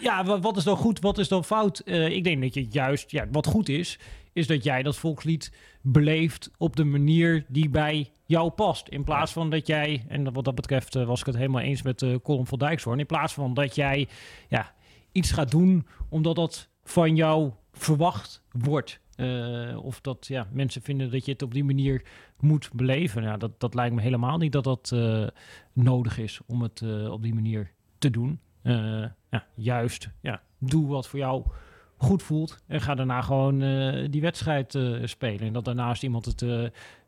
ja, 0.00 0.24
wa- 0.24 0.40
wat 0.40 0.56
is 0.56 0.64
dan 0.64 0.76
goed, 0.76 1.00
wat 1.00 1.18
is 1.18 1.28
dan 1.28 1.44
fout? 1.44 1.78
Eh, 1.78 2.08
ik 2.08 2.24
denk 2.24 2.42
dat 2.42 2.54
je 2.54 2.66
juist, 2.70 3.10
ja, 3.10 3.26
wat 3.30 3.46
goed 3.46 3.68
is, 3.68 3.98
is 4.32 4.46
dat 4.46 4.64
jij 4.64 4.82
dat 4.82 4.96
volkslied 4.96 5.52
beleeft 5.82 6.50
op 6.58 6.76
de 6.76 6.84
manier 6.84 7.44
die 7.48 7.68
bij 7.68 8.10
jou 8.26 8.50
past. 8.50 8.88
In 8.88 9.04
plaats 9.04 9.32
van 9.32 9.50
dat 9.50 9.66
jij, 9.66 10.04
en 10.08 10.32
wat 10.32 10.44
dat 10.44 10.54
betreft 10.54 10.94
was 10.94 11.20
ik 11.20 11.26
het 11.26 11.36
helemaal 11.36 11.60
eens 11.62 11.82
met 11.82 12.02
uh, 12.02 12.16
Colin 12.22 12.46
van 12.46 12.58
Dijkshoorn, 12.58 12.98
in 12.98 13.06
plaats 13.06 13.32
van 13.32 13.54
dat 13.54 13.74
jij 13.74 14.08
ja, 14.48 14.72
iets 15.12 15.30
gaat 15.30 15.50
doen 15.50 15.86
omdat 16.08 16.36
dat 16.36 16.68
van 16.88 17.16
jou 17.16 17.50
verwacht 17.72 18.42
wordt. 18.50 19.00
Uh, 19.16 19.84
of 19.84 20.00
dat 20.00 20.26
ja, 20.26 20.48
mensen 20.52 20.82
vinden 20.82 21.10
dat 21.10 21.24
je 21.24 21.32
het 21.32 21.42
op 21.42 21.54
die 21.54 21.64
manier 21.64 22.02
moet 22.40 22.70
beleven. 22.72 23.22
Ja, 23.22 23.36
dat, 23.36 23.60
dat 23.60 23.74
lijkt 23.74 23.94
me 23.94 24.00
helemaal 24.00 24.38
niet 24.38 24.52
dat 24.52 24.64
dat 24.64 24.90
uh, 24.94 25.26
nodig 25.72 26.18
is 26.18 26.40
om 26.46 26.62
het 26.62 26.80
uh, 26.80 27.12
op 27.12 27.22
die 27.22 27.34
manier 27.34 27.72
te 27.98 28.10
doen. 28.10 28.40
Ja, 29.30 29.46
juist, 29.54 30.10
ja, 30.20 30.42
doe 30.58 30.86
wat 30.86 31.08
voor 31.08 31.18
jou 31.18 31.44
goed 31.96 32.22
voelt 32.22 32.62
en 32.66 32.80
ga 32.80 32.94
daarna 32.94 33.22
gewoon 33.22 33.58
die 34.10 34.20
wedstrijd 34.20 34.78
spelen. 35.02 35.46
En 35.46 35.52
dat 35.52 35.64
daarnaast 35.64 36.02
iemand 36.02 36.24
het 36.24 36.44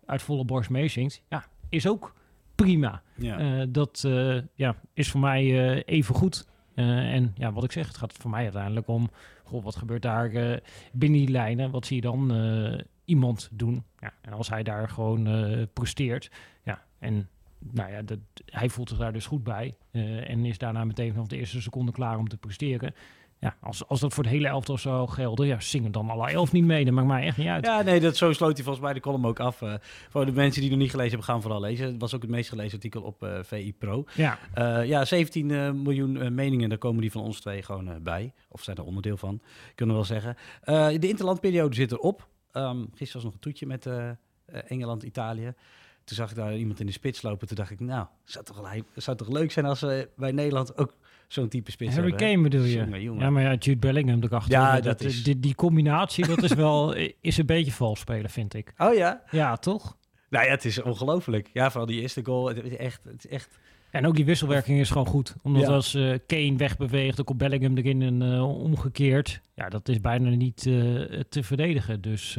uit 0.06 0.22
volle 0.22 0.44
borst 0.44 0.70
meezingt, 0.70 1.22
ja, 1.28 1.44
is 1.68 1.88
ook 1.88 2.14
prima. 2.54 3.02
Ja. 3.16 3.66
dat 3.66 4.08
ja, 4.54 4.76
is 4.92 5.10
voor 5.10 5.20
mij 5.20 5.84
even 5.84 6.14
goed. 6.14 6.46
Uh, 6.78 7.14
en 7.14 7.32
ja, 7.34 7.52
wat 7.52 7.64
ik 7.64 7.72
zeg, 7.72 7.86
het 7.86 7.96
gaat 7.96 8.12
voor 8.12 8.30
mij 8.30 8.42
uiteindelijk 8.42 8.88
om... 8.88 9.10
Goh, 9.44 9.64
wat 9.64 9.76
gebeurt 9.76 10.02
daar 10.02 10.32
uh, 10.32 10.56
binnen 10.92 11.18
die 11.18 11.28
lijnen? 11.28 11.70
Wat 11.70 11.86
zie 11.86 11.96
je 11.96 12.02
dan 12.02 12.36
uh, 12.36 12.80
iemand 13.04 13.48
doen? 13.52 13.84
Ja, 13.98 14.12
en 14.20 14.32
als 14.32 14.48
hij 14.48 14.62
daar 14.62 14.88
gewoon 14.88 15.28
presteert... 15.72 16.30
Ja, 16.62 16.82
en 16.98 17.28
nou 17.58 17.90
ja, 17.90 18.02
dat, 18.02 18.18
hij 18.44 18.68
voelt 18.68 18.88
zich 18.88 18.98
daar 18.98 19.12
dus 19.12 19.26
goed 19.26 19.44
bij... 19.44 19.76
en 19.92 20.44
is 20.44 20.58
daarna 20.58 20.84
meteen 20.84 21.12
vanaf 21.12 21.26
de 21.26 21.36
eerste 21.36 21.62
seconde 21.62 21.92
klaar 21.92 22.18
om 22.18 22.28
te 22.28 22.36
presteren... 22.36 22.94
Ja, 23.40 23.56
als, 23.60 23.88
als 23.88 24.00
dat 24.00 24.14
voor 24.14 24.24
het 24.24 24.32
hele 24.32 24.48
elftal 24.48 24.78
zou 24.78 25.08
gelden, 25.08 25.46
ja, 25.46 25.60
zingen 25.60 25.92
dan 25.92 26.10
alle 26.10 26.30
elf 26.30 26.52
niet 26.52 26.64
mee. 26.64 26.84
Dat 26.84 26.94
maakt 26.94 27.06
mij 27.06 27.22
echt 27.22 27.36
niet 27.36 27.46
uit. 27.46 27.66
Ja, 27.66 27.82
nee, 27.82 28.00
dat, 28.00 28.16
zo 28.16 28.32
sloot 28.32 28.54
hij 28.54 28.64
volgens 28.64 28.84
mij 28.84 28.94
de 28.94 29.00
column 29.00 29.26
ook 29.26 29.40
af. 29.40 29.60
Uh, 29.60 29.74
voor 30.08 30.26
de 30.26 30.32
mensen 30.32 30.60
die 30.60 30.70
nog 30.70 30.78
niet 30.78 30.90
gelezen 30.90 31.10
hebben, 31.10 31.28
gaan 31.28 31.42
vooral 31.42 31.60
lezen. 31.60 31.86
Het 31.86 32.00
was 32.00 32.14
ook 32.14 32.22
het 32.22 32.30
meest 32.30 32.48
gelezen 32.48 32.74
artikel 32.74 33.02
op 33.02 33.22
uh, 33.22 33.38
VI 33.42 33.74
Pro. 33.78 34.04
Ja, 34.14 34.38
uh, 34.58 34.86
ja 34.86 35.04
17 35.04 35.48
uh, 35.48 35.70
miljoen 35.70 36.34
meningen, 36.34 36.68
daar 36.68 36.78
komen 36.78 37.00
die 37.00 37.12
van 37.12 37.22
ons 37.22 37.40
twee 37.40 37.62
gewoon 37.62 38.02
bij. 38.02 38.32
Of 38.48 38.62
zijn 38.62 38.76
er 38.76 38.84
onderdeel 38.84 39.16
van, 39.16 39.40
kunnen 39.74 39.96
we 39.96 40.00
wel 40.08 40.20
zeggen. 40.20 40.36
de 41.00 41.08
interlandperiode 41.08 41.74
zit 41.74 41.92
erop. 41.92 42.28
Um, 42.52 42.88
gisteren 42.94 43.12
was 43.12 43.24
nog 43.24 43.32
een 43.32 43.38
toetje 43.38 43.66
met 43.66 43.88
Engeland, 44.68 45.02
Italië. 45.02 45.54
Toen 46.08 46.16
zag 46.16 46.30
ik 46.30 46.36
daar 46.36 46.56
iemand 46.56 46.80
in 46.80 46.86
de 46.86 46.92
spits 46.92 47.22
lopen. 47.22 47.46
Toen 47.48 47.56
dacht 47.56 47.70
ik, 47.70 47.80
nou, 47.80 48.06
zou 48.24 48.44
toch, 48.44 48.60
wel, 48.60 48.82
zou 48.94 49.16
toch 49.16 49.28
leuk 49.28 49.50
zijn 49.52 49.64
als 49.66 49.80
we 49.80 50.08
bij 50.16 50.32
Nederland 50.32 50.78
ook 50.78 50.94
zo'n 51.26 51.48
type 51.48 51.70
spits 51.70 51.94
Harry 51.94 52.08
hebben. 52.10 52.28
Kane 52.28 52.42
bedoel 52.42 52.62
je? 52.64 52.76
Jongen, 52.76 53.02
jongen. 53.02 53.22
Ja, 53.22 53.30
maar 53.30 53.42
ja, 53.42 53.54
Jude 53.54 53.78
Bellingham 53.78 54.22
erachter. 54.22 54.50
Ja, 54.52 54.74
dat, 54.74 54.84
dat 54.84 55.00
is- 55.00 55.22
die, 55.24 55.40
die 55.40 55.54
combinatie, 55.54 56.26
dat 56.26 56.42
is 56.42 56.52
wel 56.54 56.94
is 57.20 57.38
een 57.38 57.46
beetje 57.46 57.72
vals 57.72 58.00
spelen, 58.00 58.30
vind 58.30 58.54
ik. 58.54 58.72
Oh 58.78 58.94
ja? 58.94 59.22
Ja, 59.30 59.56
toch? 59.56 59.96
Nou 60.30 60.44
ja, 60.44 60.50
het 60.50 60.64
is 60.64 60.82
ongelooflijk. 60.82 61.50
Ja, 61.52 61.70
vooral 61.70 61.86
die 61.86 62.00
eerste 62.00 62.24
goal. 62.24 62.46
Het 62.48 62.64
is 62.64 62.76
echt, 62.76 63.00
het 63.04 63.24
is 63.24 63.30
echt 63.30 63.58
En 63.90 64.06
ook 64.06 64.16
die 64.16 64.24
wisselwerking 64.24 64.80
is 64.80 64.90
gewoon 64.90 65.06
goed. 65.06 65.34
Omdat 65.42 65.62
Ja. 65.62 65.68
als 65.68 65.94
eh, 65.94 66.14
Kane 66.26 66.56
wegbeweegt, 66.56 67.16
dan 67.16 67.24
komt 67.24 67.38
Bellingham 67.38 67.76
erin 67.76 68.02
en 68.02 68.22
eh, 68.22 68.60
omgekeerd. 68.62 69.40
Ja, 69.54 69.68
dat 69.68 69.88
is 69.88 70.00
bijna 70.00 70.28
niet 70.30 70.66
eh, 70.66 70.74
te 71.28 71.42
verdedigen. 71.42 72.00
Dus 72.00 72.38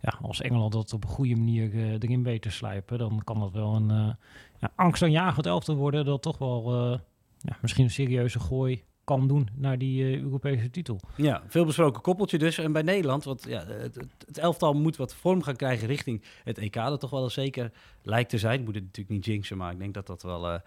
ja, 0.00 0.18
als 0.22 0.40
Engeland 0.40 0.72
dat 0.72 0.92
op 0.92 1.04
een 1.04 1.10
goede 1.10 1.36
manier 1.36 1.72
eh, 1.74 1.92
erin 1.92 2.22
weet 2.22 2.42
te 2.42 2.50
slijpen, 2.50 2.98
dan 2.98 3.20
kan 3.24 3.40
dat 3.40 3.52
wel 3.52 3.74
een 3.74 3.90
eh 3.90 4.12
ja, 4.58 4.72
angstaanjagend 4.74 5.46
elftal 5.46 5.74
worden. 5.74 6.04
Dat 6.04 6.22
toch 6.22 6.38
wel 6.38 6.64
eh, 6.66 6.98
ja, 7.38 7.56
misschien 7.60 7.84
een 7.84 7.90
serieuze 7.90 8.40
gooi 8.40 8.82
kan 9.04 9.28
doen 9.28 9.48
naar 9.54 9.78
die 9.78 10.20
Europese 10.20 10.70
titel. 10.70 11.00
Ja, 11.16 11.42
veel 11.46 11.64
besproken 11.64 12.02
koppeltje 12.02 12.38
dus. 12.38 12.58
En 12.58 12.72
bij 12.72 12.82
Nederland, 12.82 13.24
want 13.24 13.44
ja, 13.48 13.66
het, 13.66 14.38
elftal 14.38 14.74
moet 14.74 14.96
wat 14.96 15.14
vorm 15.14 15.42
gaan 15.42 15.56
krijgen 15.56 15.86
richting 15.86 16.22
het 16.44 16.58
EK. 16.58 16.74
Dat 16.74 17.00
toch 17.00 17.10
wel 17.10 17.30
zeker 17.30 17.72
lijkt 18.02 18.30
te 18.30 18.38
zijn. 18.38 18.64
Moet 18.64 18.74
het 18.74 18.84
natuurlijk 18.84 19.14
niet 19.14 19.24
jinxen, 19.24 19.56
maar 19.56 19.72
ik 19.72 19.78
denk 19.78 19.94
dat 19.94 20.06
dat 20.06 20.22
wel... 20.22 20.60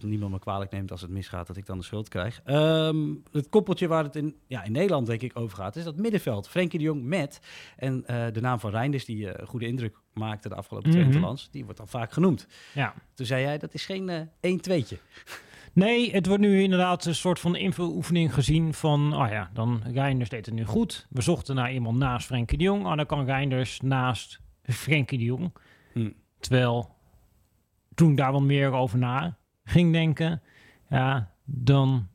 dat 0.00 0.10
niemand 0.10 0.32
me 0.32 0.38
kwalijk 0.38 0.70
neemt 0.70 0.90
als 0.90 1.00
het 1.00 1.10
misgaat, 1.10 1.46
dat 1.46 1.56
ik 1.56 1.66
dan 1.66 1.78
de 1.78 1.84
schuld 1.84 2.08
krijg. 2.08 2.40
Ehm, 2.44 3.14
het 3.32 3.48
koppeltje 3.48 3.86
waar 3.86 4.04
het 4.04 4.16
in, 4.16 4.36
ja, 4.46 4.62
in 4.62 4.72
Nederland 4.72 5.06
denk 5.06 5.22
ik 5.22 5.38
over 5.38 5.56
gaat, 5.56 5.76
is 5.76 5.84
dat 5.84 5.96
middenveld. 5.96 6.48
Frenkie 6.48 6.78
de 6.78 6.84
Jong 6.84 7.04
met. 7.04 7.40
En 7.76 8.06
eh, 8.06 8.32
de 8.32 8.40
naam 8.40 8.60
van 8.60 8.70
Reinders, 8.70 9.04
die 9.04 9.30
eh, 9.30 9.46
goede 9.46 9.66
indruk 9.66 9.96
maakte 10.12 10.48
de 10.48 10.54
afgelopen 10.54 10.90
twee 10.90 11.04
interlands, 11.04 11.50
die 11.50 11.64
wordt 11.64 11.78
dan 11.78 11.88
vaak 11.88 12.12
genoemd. 12.12 12.46
Ja. 12.74 12.94
Toen 13.14 13.26
zei 13.26 13.42
jij, 13.42 13.58
dat 13.58 13.74
is 13.74 13.86
geen 13.86 14.08
eh 14.40 14.82
1-2'tje. 14.82 14.96
Nee, 15.74 16.12
het 16.12 16.26
wordt 16.26 16.42
nu 16.42 16.62
inderdaad 16.62 17.04
een 17.04 17.14
soort 17.14 17.40
van 17.40 17.56
invuloefening 17.56 18.34
gezien 18.34 18.74
van, 18.74 19.14
oh 19.16 19.28
ja, 19.30 19.50
dan 19.52 19.82
Reinders 19.92 20.30
deed 20.30 20.46
het 20.46 20.54
nu 20.54 20.64
goed. 20.64 21.06
We 21.10 21.22
zochten 21.22 21.54
naar 21.54 21.72
iemand 21.72 21.98
naast 21.98 22.26
Frenkie 22.26 22.58
de 22.58 22.64
Jong. 22.64 22.86
Oh, 22.86 22.96
dan 22.96 23.06
kan 23.06 23.24
Reinders 23.24 23.80
naast 23.80 24.40
Frenkie 24.62 25.18
de 25.18 25.24
Jong. 25.24 25.52
Hm. 25.92 26.10
Terwijl 26.38 26.94
toen 27.94 28.14
daar 28.14 28.32
wat 28.32 28.42
meer 28.42 28.72
over 28.72 28.98
na 28.98 29.38
ging 29.64 29.92
denken, 29.92 30.42
ja, 30.88 31.32
dan 31.44 32.08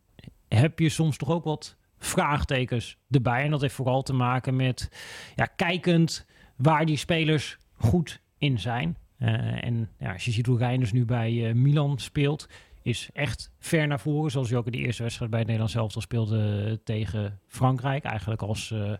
heb 0.47 0.79
je 0.79 0.89
soms 0.89 1.17
toch 1.17 1.29
ook 1.29 1.43
wat 1.43 1.77
vraagtekens 1.97 2.97
erbij. 3.09 3.43
En 3.43 3.51
dat 3.51 3.61
heeft 3.61 3.73
vooral 3.73 4.01
te 4.01 4.13
maken 4.13 4.55
met, 4.55 4.91
ja, 5.35 5.45
kijkend 5.45 6.25
waar 6.55 6.85
die 6.85 6.97
spelers 6.97 7.57
goed 7.75 8.21
in 8.37 8.59
zijn. 8.59 8.97
Eh, 9.17 9.63
en 9.63 9.89
ja, 9.99 10.13
als 10.13 10.25
je 10.25 10.31
ziet 10.31 10.45
hoe 10.45 10.57
Reinders 10.57 10.91
nu 10.91 11.05
bij 11.05 11.47
eh, 11.47 11.55
Milan 11.55 11.99
speelt, 11.99 12.49
is 12.81 13.09
echt 13.13 13.51
ver 13.59 13.87
naar 13.87 13.99
voren. 13.99 14.31
Zoals 14.31 14.49
hij 14.49 14.57
ook 14.57 14.65
in 14.65 14.71
de 14.71 14.77
eerste 14.77 15.03
wedstrijd 15.03 15.31
bij 15.31 15.39
het 15.39 15.47
Nederlands 15.49 15.77
elftal 15.77 16.01
speelde 16.01 16.65
eh, 16.65 16.77
tegen 16.83 17.39
Frankrijk. 17.47 18.03
Eigenlijk 18.03 18.41
als 18.41 18.71
eh, 18.71 18.93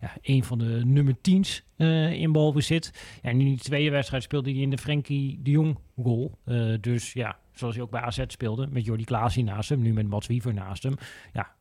ja, 0.00 0.12
een 0.22 0.44
van 0.44 0.58
de 0.58 0.82
nummer 0.84 1.16
10's 1.16 1.64
eh 1.76 2.12
in 2.12 2.32
balbezit. 2.32 3.18
En 3.22 3.30
in 3.30 3.46
die 3.46 3.58
tweede 3.58 3.90
wedstrijd 3.90 4.22
speelde 4.22 4.50
hij 4.50 4.60
in 4.60 4.70
de 4.70 4.78
Frenkie 4.78 5.40
de 5.42 5.50
Jong. 5.50 5.78
Eh, 6.44 6.74
dus 6.80 7.12
ja, 7.12 7.38
zoals 7.52 7.74
hij 7.74 7.84
ook 7.84 7.90
bij 7.90 8.00
AZ 8.00 8.22
speelde. 8.26 8.66
Met 8.70 8.84
Jordi 8.84 9.04
Klaas 9.04 9.34
hier 9.34 9.44
naast 9.44 9.68
hem. 9.68 9.82
Nu 9.82 9.92
met 9.92 10.08
Mats 10.08 10.26
Wiever 10.26 10.54
naast 10.54 10.82
hem. 10.82 10.94
Ja, 11.32 11.54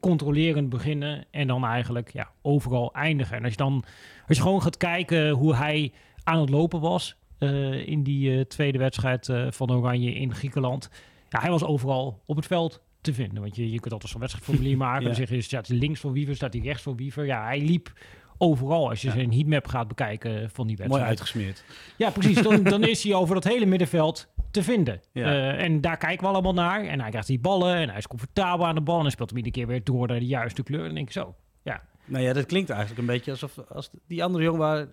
controlerend 0.00 0.68
beginnen 0.68 1.24
en 1.30 1.46
dan 1.46 1.64
eigenlijk 1.64 2.12
ja, 2.12 2.30
overal 2.42 2.94
eindigen. 2.94 3.36
En 3.36 3.42
als 3.42 3.50
je 3.50 3.56
dan 3.56 3.84
als 4.28 4.36
je 4.36 4.42
gewoon 4.42 4.62
gaat 4.62 4.76
kijken 4.76 5.30
hoe 5.30 5.54
hij 5.54 5.92
aan 6.24 6.40
het 6.40 6.50
lopen 6.50 6.80
was 6.80 7.16
eh, 7.42 7.86
in 7.88 8.02
die 8.02 8.36
eh, 8.38 8.40
tweede 8.44 8.78
wedstrijd 8.78 9.28
eh, 9.28 9.46
van 9.50 9.72
Oranje 9.72 10.14
in 10.14 10.34
Griekenland. 10.34 10.90
Ja, 11.28 11.40
hij 11.40 11.50
was 11.50 11.64
overal 11.64 12.22
op 12.26 12.36
het 12.36 12.46
veld 12.46 12.82
te 13.00 13.14
vinden. 13.14 13.42
Want 13.42 13.56
je, 13.56 13.70
je 13.70 13.80
kunt 13.80 13.92
altijd 13.92 14.10
zo'n 14.12 14.20
wedstrijdformulier 14.20 14.76
maken. 14.86 15.00
Ja. 15.00 15.06
Dan 15.06 15.14
zeg 15.16 15.28
je, 15.30 15.40
staat 15.40 15.66
hij 15.68 15.76
links 15.76 16.00
voor 16.00 16.12
Wiever, 16.12 16.34
staat 16.36 16.52
hij 16.52 16.62
rechts 16.62 16.82
voor 16.82 16.96
Wiever. 16.96 17.26
Ja, 17.26 17.44
hij 17.44 17.60
liep 17.60 17.92
overal. 18.38 18.88
Als 18.88 19.00
je 19.00 19.06
Ja. 19.08 19.12
zijn 19.14 19.32
heatmap 19.32 19.66
gaat 19.66 19.88
bekijken 19.88 20.50
van 20.50 20.66
die 20.66 20.76
Mooi 20.76 20.88
wedstrijd. 20.88 21.08
uitgesmeerd. 21.08 21.64
Ja, 21.96 22.10
precies. 22.10 22.42
Dan, 22.42 22.62
dan 22.74 22.84
is 22.84 23.02
hij 23.02 23.14
over 23.14 23.34
dat 23.34 23.44
hele 23.44 23.66
middenveld 23.66 24.28
te 24.50 24.62
vinden. 24.62 25.00
Ja. 25.12 25.52
En 25.56 25.80
daar 25.80 25.96
kijken 25.96 26.26
we 26.26 26.32
allemaal 26.32 26.52
naar. 26.54 26.84
En 26.84 27.00
hij 27.00 27.10
krijgt 27.10 27.28
die 27.28 27.40
ballen 27.40 27.74
en 27.76 27.88
hij 27.88 27.98
is 27.98 28.06
comfortabel 28.06 28.66
aan 28.66 28.74
de 28.74 28.80
bal. 28.80 28.96
En 28.96 29.02
hij 29.02 29.10
speelt 29.10 29.28
hem 29.28 29.38
iedere 29.38 29.54
keer 29.56 29.66
weer 29.66 29.84
door 29.84 30.06
naar 30.08 30.18
de 30.18 30.26
juiste 30.26 30.62
kleur. 30.62 30.80
En 30.80 30.86
dan 30.86 30.94
denk 30.94 31.06
ik 31.06 31.12
zo, 31.12 31.34
ja. 31.62 31.82
Nou 32.12 32.24
ja, 32.24 32.32
dat 32.32 32.46
klinkt 32.46 32.70
eigenlijk 32.70 33.00
een 33.00 33.06
beetje 33.06 33.30
alsof 33.30 33.58
als 33.68 33.90
die 34.06 34.24
andere 34.24 34.44
jongen 34.44 34.60
waar... 34.60 34.86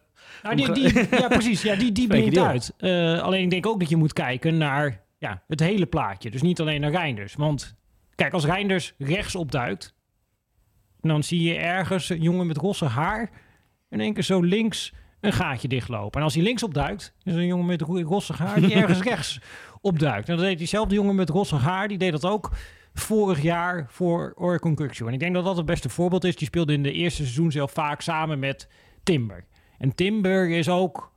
Nou, 0.44 0.56
die, 0.56 0.72
die, 0.72 1.08
ja, 1.22 1.28
precies. 1.28 1.62
Ja, 1.62 1.76
die, 1.76 1.92
die 1.92 2.08
blinkt 2.08 2.38
uit. 2.38 2.74
Eh, 2.78 3.22
alleen 3.22 3.44
ik 3.44 3.50
denk 3.50 3.66
ook 3.66 3.80
dat 3.80 3.90
je 3.90 3.96
moet 3.96 4.14
kijken 4.14 4.58
naar 4.58 5.04
ja, 5.18 5.44
het 5.48 5.60
hele 5.60 5.86
plaatje. 5.86 6.32
Dus 6.32 6.42
niet 6.42 6.60
alleen 6.60 6.82
naar 6.82 6.92
Reinders. 6.92 7.36
Want 7.36 7.76
kijk, 8.16 8.34
als 8.34 8.46
Reinders 8.46 8.94
rechts 8.98 9.36
opduikt... 9.36 9.94
dan 11.02 11.24
zie 11.24 11.42
je 11.42 11.56
ergens 11.56 12.10
een 12.10 12.22
jongen 12.22 12.48
met 12.48 12.58
rosse 12.58 12.86
haar... 12.86 13.30
in 13.90 14.00
één 14.00 14.14
keer 14.14 14.24
zo 14.24 14.42
links 14.42 14.94
een 15.22 15.34
gaatje 15.34 15.68
dichtlopen. 15.68 16.20
En 16.20 16.26
als 16.26 16.34
hij 16.34 16.44
links 16.44 16.64
opduikt... 16.64 17.14
is 17.24 17.36
een 17.36 17.48
jongen 17.48 17.66
met 17.66 17.82
ro- 17.82 18.02
rossig 18.02 18.38
haar 18.38 18.62
die 18.62 18.74
ergens 18.82 19.02
rechts 19.02 19.40
opduikt. 19.82 20.30
En 20.30 20.36
dat 20.36 20.46
deed 20.46 20.58
diezelfde 20.58 20.96
jongen 20.96 21.16
met 21.16 21.30
rossig 21.30 21.62
haar... 21.62 21.88
die 21.88 21.98
deed 21.98 22.12
dat 22.12 22.26
ook 22.26 22.52
vorig 22.94 23.42
jaar 23.42 23.86
voor 23.90 24.34
Oricon 24.36 24.76
Kukzu. 24.76 25.08
En 25.08 25.14
ik 25.14 25.20
denk 25.20 25.34
dat 25.34 25.44
dat 25.44 25.58
het 25.58 25.66
beste 25.66 25.90
voorbeeld 25.90 26.24
is. 26.24 26.36
Die 26.36 26.48
speelde 26.48 26.74
in 26.74 26.84
de 26.84 26.92
eerste 26.92 27.22
seizoen 27.24 27.52
zelf 27.52 27.72
vaak 27.72 28.02
samen 28.02 28.40
met 28.40 28.68
Timber. 29.04 29.46
En 29.78 29.96
Timber 29.96 30.50
is 30.50 30.70
ook 30.70 31.12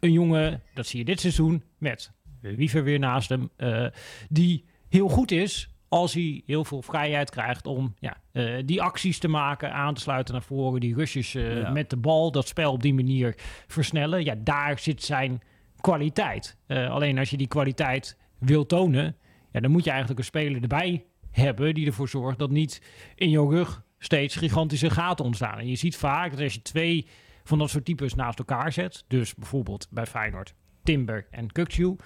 een 0.00 0.12
jongen, 0.12 0.62
dat 0.74 0.86
zie 0.86 0.98
je 0.98 1.04
dit 1.04 1.20
seizoen, 1.20 1.62
met 1.78 2.12
Wiever 2.40 2.84
weer 2.84 2.98
naast 2.98 3.28
hem, 3.28 3.50
eh, 3.56 3.86
die 4.28 4.64
heel 4.88 5.08
goed 5.08 5.30
is 5.30 5.70
als 5.88 6.14
hij 6.14 6.42
heel 6.46 6.64
veel 6.64 6.82
vrijheid 6.82 7.30
krijgt 7.30 7.66
om 7.66 7.94
ja, 7.98 8.16
eh, 8.32 8.54
die 8.64 8.82
acties 8.82 9.18
te 9.18 9.28
maken, 9.28 9.72
aan 9.72 9.94
te 9.94 10.00
sluiten 10.00 10.34
naar 10.34 10.42
voren, 10.42 10.80
die 10.80 10.94
rushes 10.94 11.34
eh, 11.34 11.60
Ja. 11.60 11.70
met 11.70 11.90
de 11.90 11.96
bal, 11.96 12.30
dat 12.30 12.48
spel 12.48 12.72
op 12.72 12.82
die 12.82 12.94
manier 12.94 13.34
versnellen. 13.66 14.24
Ja, 14.24 14.34
daar 14.38 14.78
zit 14.78 15.02
zijn 15.02 15.42
kwaliteit. 15.80 16.56
Alleen 16.66 17.18
als 17.18 17.30
je 17.30 17.36
die 17.36 17.46
kwaliteit 17.46 18.18
wil 18.38 18.66
tonen, 18.66 19.16
ja, 19.52 19.60
dan 19.60 19.70
moet 19.70 19.84
je 19.84 19.90
eigenlijk 19.90 20.18
een 20.20 20.24
speler 20.26 20.62
erbij 20.62 21.04
hebben 21.32 21.74
die 21.74 21.86
ervoor 21.86 22.08
zorgt 22.08 22.38
dat 22.38 22.50
niet 22.50 22.82
in 23.14 23.30
jouw 23.30 23.50
rug 23.50 23.82
steeds 23.98 24.36
gigantische 24.36 24.90
gaten 24.90 25.24
ontstaan. 25.24 25.58
En 25.58 25.68
je 25.68 25.76
ziet 25.76 25.96
vaak 25.96 26.30
dat 26.30 26.40
als 26.40 26.54
je 26.54 26.62
twee 26.62 27.06
van 27.44 27.58
dat 27.58 27.70
soort 27.70 27.84
types 27.84 28.14
naast 28.14 28.38
elkaar 28.38 28.72
zet, 28.72 29.04
dus 29.08 29.34
bijvoorbeeld 29.34 29.88
bij 29.90 30.06
Feyenoord 30.06 30.54
Timber 30.82 31.26
en 31.30 31.52
Kukcu, 31.52 31.96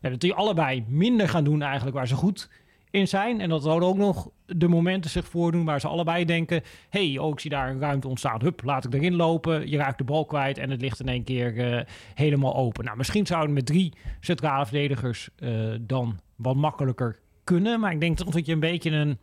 ja, 0.00 0.10
dat 0.10 0.20
die 0.20 0.34
allebei 0.34 0.84
minder 0.88 1.28
gaan 1.28 1.44
doen 1.44 1.62
eigenlijk 1.62 1.96
waar 1.96 2.08
ze 2.08 2.14
goed 2.14 2.48
in 2.90 3.08
zijn. 3.08 3.40
En 3.40 3.48
dat 3.48 3.64
er 3.64 3.82
ook 3.82 3.96
nog 3.96 4.30
de 4.46 4.68
momenten 4.68 5.10
zich 5.10 5.28
voordoen 5.28 5.64
waar 5.64 5.80
ze 5.80 5.88
allebei 5.88 6.24
denken... 6.24 6.62
hey, 6.88 7.18
oh, 7.18 7.32
ik 7.32 7.40
zie 7.40 7.50
daar 7.50 7.70
een 7.70 7.80
ruimte 7.80 8.08
ontstaan. 8.08 8.40
Hup, 8.40 8.62
laat 8.64 8.84
ik 8.84 8.94
erin 8.94 9.16
lopen. 9.16 9.70
Je 9.70 9.76
raakt 9.76 9.98
de 9.98 10.04
bal 10.04 10.24
kwijt 10.24 10.58
en 10.58 10.70
het 10.70 10.80
ligt 10.80 11.00
in 11.00 11.08
één 11.08 11.24
keer 11.24 11.54
uh, 11.54 11.80
helemaal 12.14 12.56
open. 12.56 12.84
Nou, 12.84 12.96
misschien 12.96 13.26
zouden 13.26 13.54
met 13.54 13.66
drie 13.66 13.92
centrale 14.20 14.66
verdedigers 14.66 15.28
uh, 15.38 15.74
dan 15.80 16.18
wat 16.36 16.56
makkelijker 16.56 17.18
kunnen. 17.46 17.80
Maar 17.80 17.92
ik 17.92 18.00
denk 18.00 18.16
toch 18.16 18.28
dat 18.28 18.46
je 18.46 18.52
een 18.52 18.60
beetje 18.60 18.90
een 18.90 19.18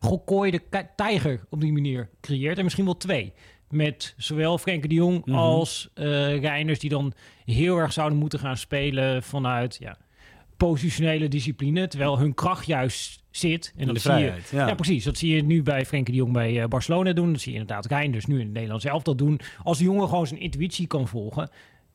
gekooide 0.00 0.62
tijger 0.96 1.44
op 1.50 1.60
die 1.60 1.72
manier 1.72 2.08
creëert. 2.20 2.58
En 2.58 2.64
misschien 2.64 2.84
wel 2.84 2.96
twee. 2.96 3.32
Met 3.70 4.14
zowel 4.16 4.58
Frenkie 4.58 4.88
de 4.88 4.94
Jong 4.94 5.16
mm 5.16 5.22
-hmm. 5.24 5.34
als 5.34 5.90
uh, 5.94 6.04
Reiners... 6.40 6.78
die 6.78 6.90
dan 6.90 7.12
heel 7.44 7.76
erg 7.76 7.92
zouden 7.92 8.18
moeten 8.18 8.38
gaan 8.38 8.56
spelen 8.56 9.22
vanuit... 9.22 9.76
Ja, 9.80 9.98
positionele 10.56 11.28
discipline, 11.28 11.88
terwijl 11.88 12.18
hun 12.18 12.34
kracht 12.34 12.66
juist 12.66 13.22
zit. 13.30 13.72
En 13.76 13.86
dat 13.86 14.00
zie 14.00 14.12
je, 14.12 14.32
ja. 14.50 14.74
precies. 14.74 15.04
Dat 15.04 15.16
zie 15.16 15.34
je 15.34 15.42
nu 15.42 15.62
bij 15.62 15.86
Frenkie 15.86 16.14
de 16.14 16.20
Jong 16.20 16.32
bij 16.32 16.52
uh, 16.52 16.64
Barcelona 16.64 17.12
doen. 17.12 17.32
Dat 17.32 17.40
zie 17.40 17.52
je 17.52 17.58
inderdaad 17.58 17.86
Reinders 17.86 18.26
nu 18.26 18.34
in 18.34 18.44
het 18.44 18.52
Nederlands 18.52 18.84
zelf 18.84 19.02
dat 19.02 19.18
doen. 19.18 19.40
Als 19.62 19.78
de 19.78 19.84
jongen 19.84 20.08
gewoon 20.08 20.26
zijn 20.26 20.40
intuïtie 20.40 20.86
kan 20.86 21.08
volgen, 21.08 21.50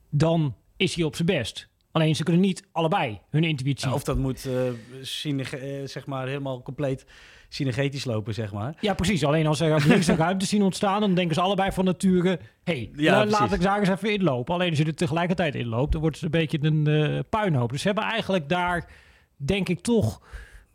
dan 0.10 0.56
is 0.77 0.96
hij 0.96 1.03
op 1.03 1.15
zijn 1.15 1.27
best. 1.27 1.70
Alleen 1.91 2.15
ze 2.15 2.24
kunnen 2.24 2.41
niet 2.41 2.67
allebei 2.71 3.19
hun 3.29 3.43
intuïtie. 3.43 3.88
Ja, 3.88 3.93
of 3.93 4.03
dat 4.03 4.17
moet 4.17 4.48
uh, 4.48 5.86
zeg 5.86 6.05
maar 6.05 6.27
helemaal 6.27 6.62
compleet 6.62 7.05
synergetisch 7.53 8.05
lopen, 8.05 8.33
zeg 8.33 8.53
maar. 8.53 8.75
Ja, 8.79 8.93
precies. 8.93 9.25
Alleen 9.25 9.48
als 9.48 9.57
ze 9.57 9.74
op 9.75 9.83
links 9.83 10.07
een 10.07 10.15
ruimte 10.25 10.45
zien 10.45 10.62
ontstaan, 10.62 11.00
dan 11.00 11.13
denken 11.13 11.36
ze 11.36 11.41
allebei 11.41 11.71
van 11.71 11.86
nature... 11.86 12.39
hey, 12.63 12.91
ja, 12.95 13.25
laat 13.25 13.53
ik 13.53 13.62
daar 13.62 13.79
eens 13.79 13.89
even 13.89 14.13
inlopen. 14.13 14.53
Alleen 14.53 14.69
als 14.69 14.77
je 14.77 14.86
er 14.86 14.95
tegelijkertijd 14.95 15.55
inloopt, 15.55 15.91
dan 15.91 16.01
wordt 16.01 16.15
het 16.15 16.25
een 16.25 16.39
beetje 16.39 16.60
een 16.62 16.88
uh, 16.88 17.19
puinhoop. 17.29 17.71
Dus 17.71 17.81
ze 17.81 17.88
hebben 17.88 18.05
eigenlijk 18.05 18.50
daar, 18.50 18.91
denk 19.36 19.69
ik 19.69 19.79
toch, 19.79 20.21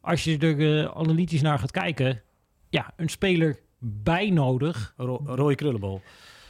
als 0.00 0.24
je 0.24 0.38
er 0.38 0.56
uh, 0.56 0.84
analytisch 0.84 1.42
naar 1.42 1.58
gaat 1.58 1.70
kijken... 1.70 2.22
ja, 2.68 2.92
een 2.96 3.08
speler 3.08 3.58
bij 3.78 4.30
nodig. 4.30 4.94
Ro 4.96 5.20
rode 5.24 5.54
krullenbol. 5.54 6.00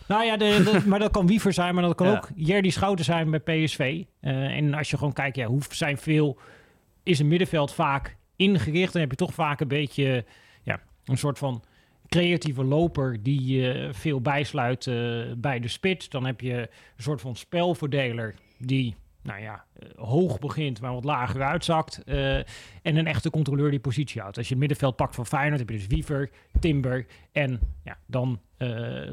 Nou 0.08 0.24
ja, 0.24 0.36
de, 0.36 0.82
maar 0.86 0.98
dat 0.98 1.10
kan 1.10 1.26
Wiever 1.26 1.52
zijn, 1.52 1.74
maar 1.74 1.82
dat 1.82 1.94
kan 1.94 2.08
ook 2.08 2.28
Jerdy 2.34 2.70
Schouten 2.70 3.04
zijn 3.04 3.30
bij 3.30 3.40
PSV. 3.40 4.02
Uh, 4.20 4.56
en 4.56 4.74
als 4.74 4.90
je 4.90 4.96
gewoon 4.96 5.12
kijkt, 5.12 5.36
ja, 5.36 5.46
hoe 5.46 5.60
zijn 5.70 5.98
veel... 5.98 6.38
is 7.02 7.18
een 7.18 7.28
middenveld 7.28 7.74
vaak 7.74 8.16
ingericht. 8.36 8.92
Dan 8.92 9.00
heb 9.00 9.10
je 9.10 9.16
toch 9.16 9.34
vaak 9.34 9.60
een 9.60 9.68
beetje 9.68 10.24
ja, 10.62 10.80
een 11.04 11.18
soort 11.18 11.38
van 11.38 11.62
creatieve 12.08 12.64
loper 12.64 13.22
die 13.22 13.74
uh, 13.74 13.92
veel 13.92 14.20
bijsluit 14.20 14.86
uh, 14.86 15.24
bij 15.36 15.60
de 15.60 15.68
spits. 15.68 16.08
Dan 16.08 16.26
heb 16.26 16.40
je 16.40 16.54
een 16.96 17.02
soort 17.02 17.20
van 17.20 17.36
spelverdeler 17.36 18.34
die 18.58 18.94
nou 19.22 19.40
ja, 19.40 19.64
uh, 19.82 19.88
hoog 19.96 20.38
begint, 20.38 20.80
maar 20.80 20.92
wat 20.92 21.04
lager 21.04 21.42
uitzakt. 21.42 22.04
En 22.04 22.46
een 22.82 23.06
echte 23.06 23.30
controleur 23.30 23.70
die 23.70 23.80
positie 23.80 24.20
houdt. 24.20 24.36
Als 24.36 24.46
je 24.46 24.52
het 24.52 24.60
middenveld 24.60 24.96
pakt 24.96 25.14
van 25.14 25.26
Feyenoord, 25.26 25.58
heb 25.58 25.70
je 25.70 25.76
dus 25.76 25.86
Wiever, 25.86 26.30
Timber 26.60 27.06
en 27.32 27.60
ja, 27.84 27.98
dan 28.06 28.40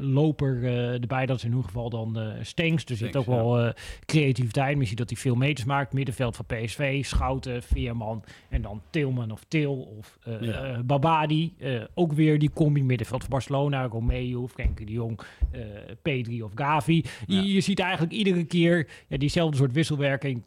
loper 0.00 0.64
erbij. 1.00 1.26
Dat 1.26 1.36
is 1.36 1.44
in 1.44 1.50
ieder 1.50 1.64
geval 1.64 1.90
dan 1.90 2.18
Stenks. 2.40 2.84
Dus 2.84 2.98
je 2.98 3.04
hebt 3.04 3.16
ook 3.16 3.26
ja. 3.26 3.34
wel 3.34 3.72
creativiteit. 4.04 4.76
Misschien 4.76 4.98
dat 4.98 5.10
hij 5.10 5.18
veel 5.18 5.34
meters 5.34 5.66
maakt. 5.66 5.92
Middenveld 5.92 6.36
van 6.36 6.46
PSV, 6.46 7.04
Schouten, 7.04 7.62
Veerman 7.62 8.24
en 8.48 8.62
dan 8.62 8.82
Tilman 8.90 9.30
of 9.30 9.44
Til 9.48 9.96
of 9.98 10.18
ja. 10.40 10.82
Babadi. 10.82 11.54
ook 11.94 12.12
weer 12.12 12.38
die 12.38 12.50
combi 12.54 12.82
middenveld 12.82 13.20
van 13.20 13.30
Barcelona, 13.30 13.86
Romeo, 13.86 14.48
Frenkie 14.48 14.86
de 14.86 14.92
Jong, 14.92 15.20
Pedri 16.02 16.42
of 16.42 16.52
Gavi. 16.54 17.04
Ja. 17.26 17.40
Je, 17.40 17.52
je, 17.52 17.60
ziet 17.60 17.78
eigenlijk 17.78 18.12
iedere 18.12 18.44
keer 18.44 18.88
ja, 19.08 19.16
diezelfde 19.16 19.56
soort 19.56 19.72
wisselwerking 19.72 20.42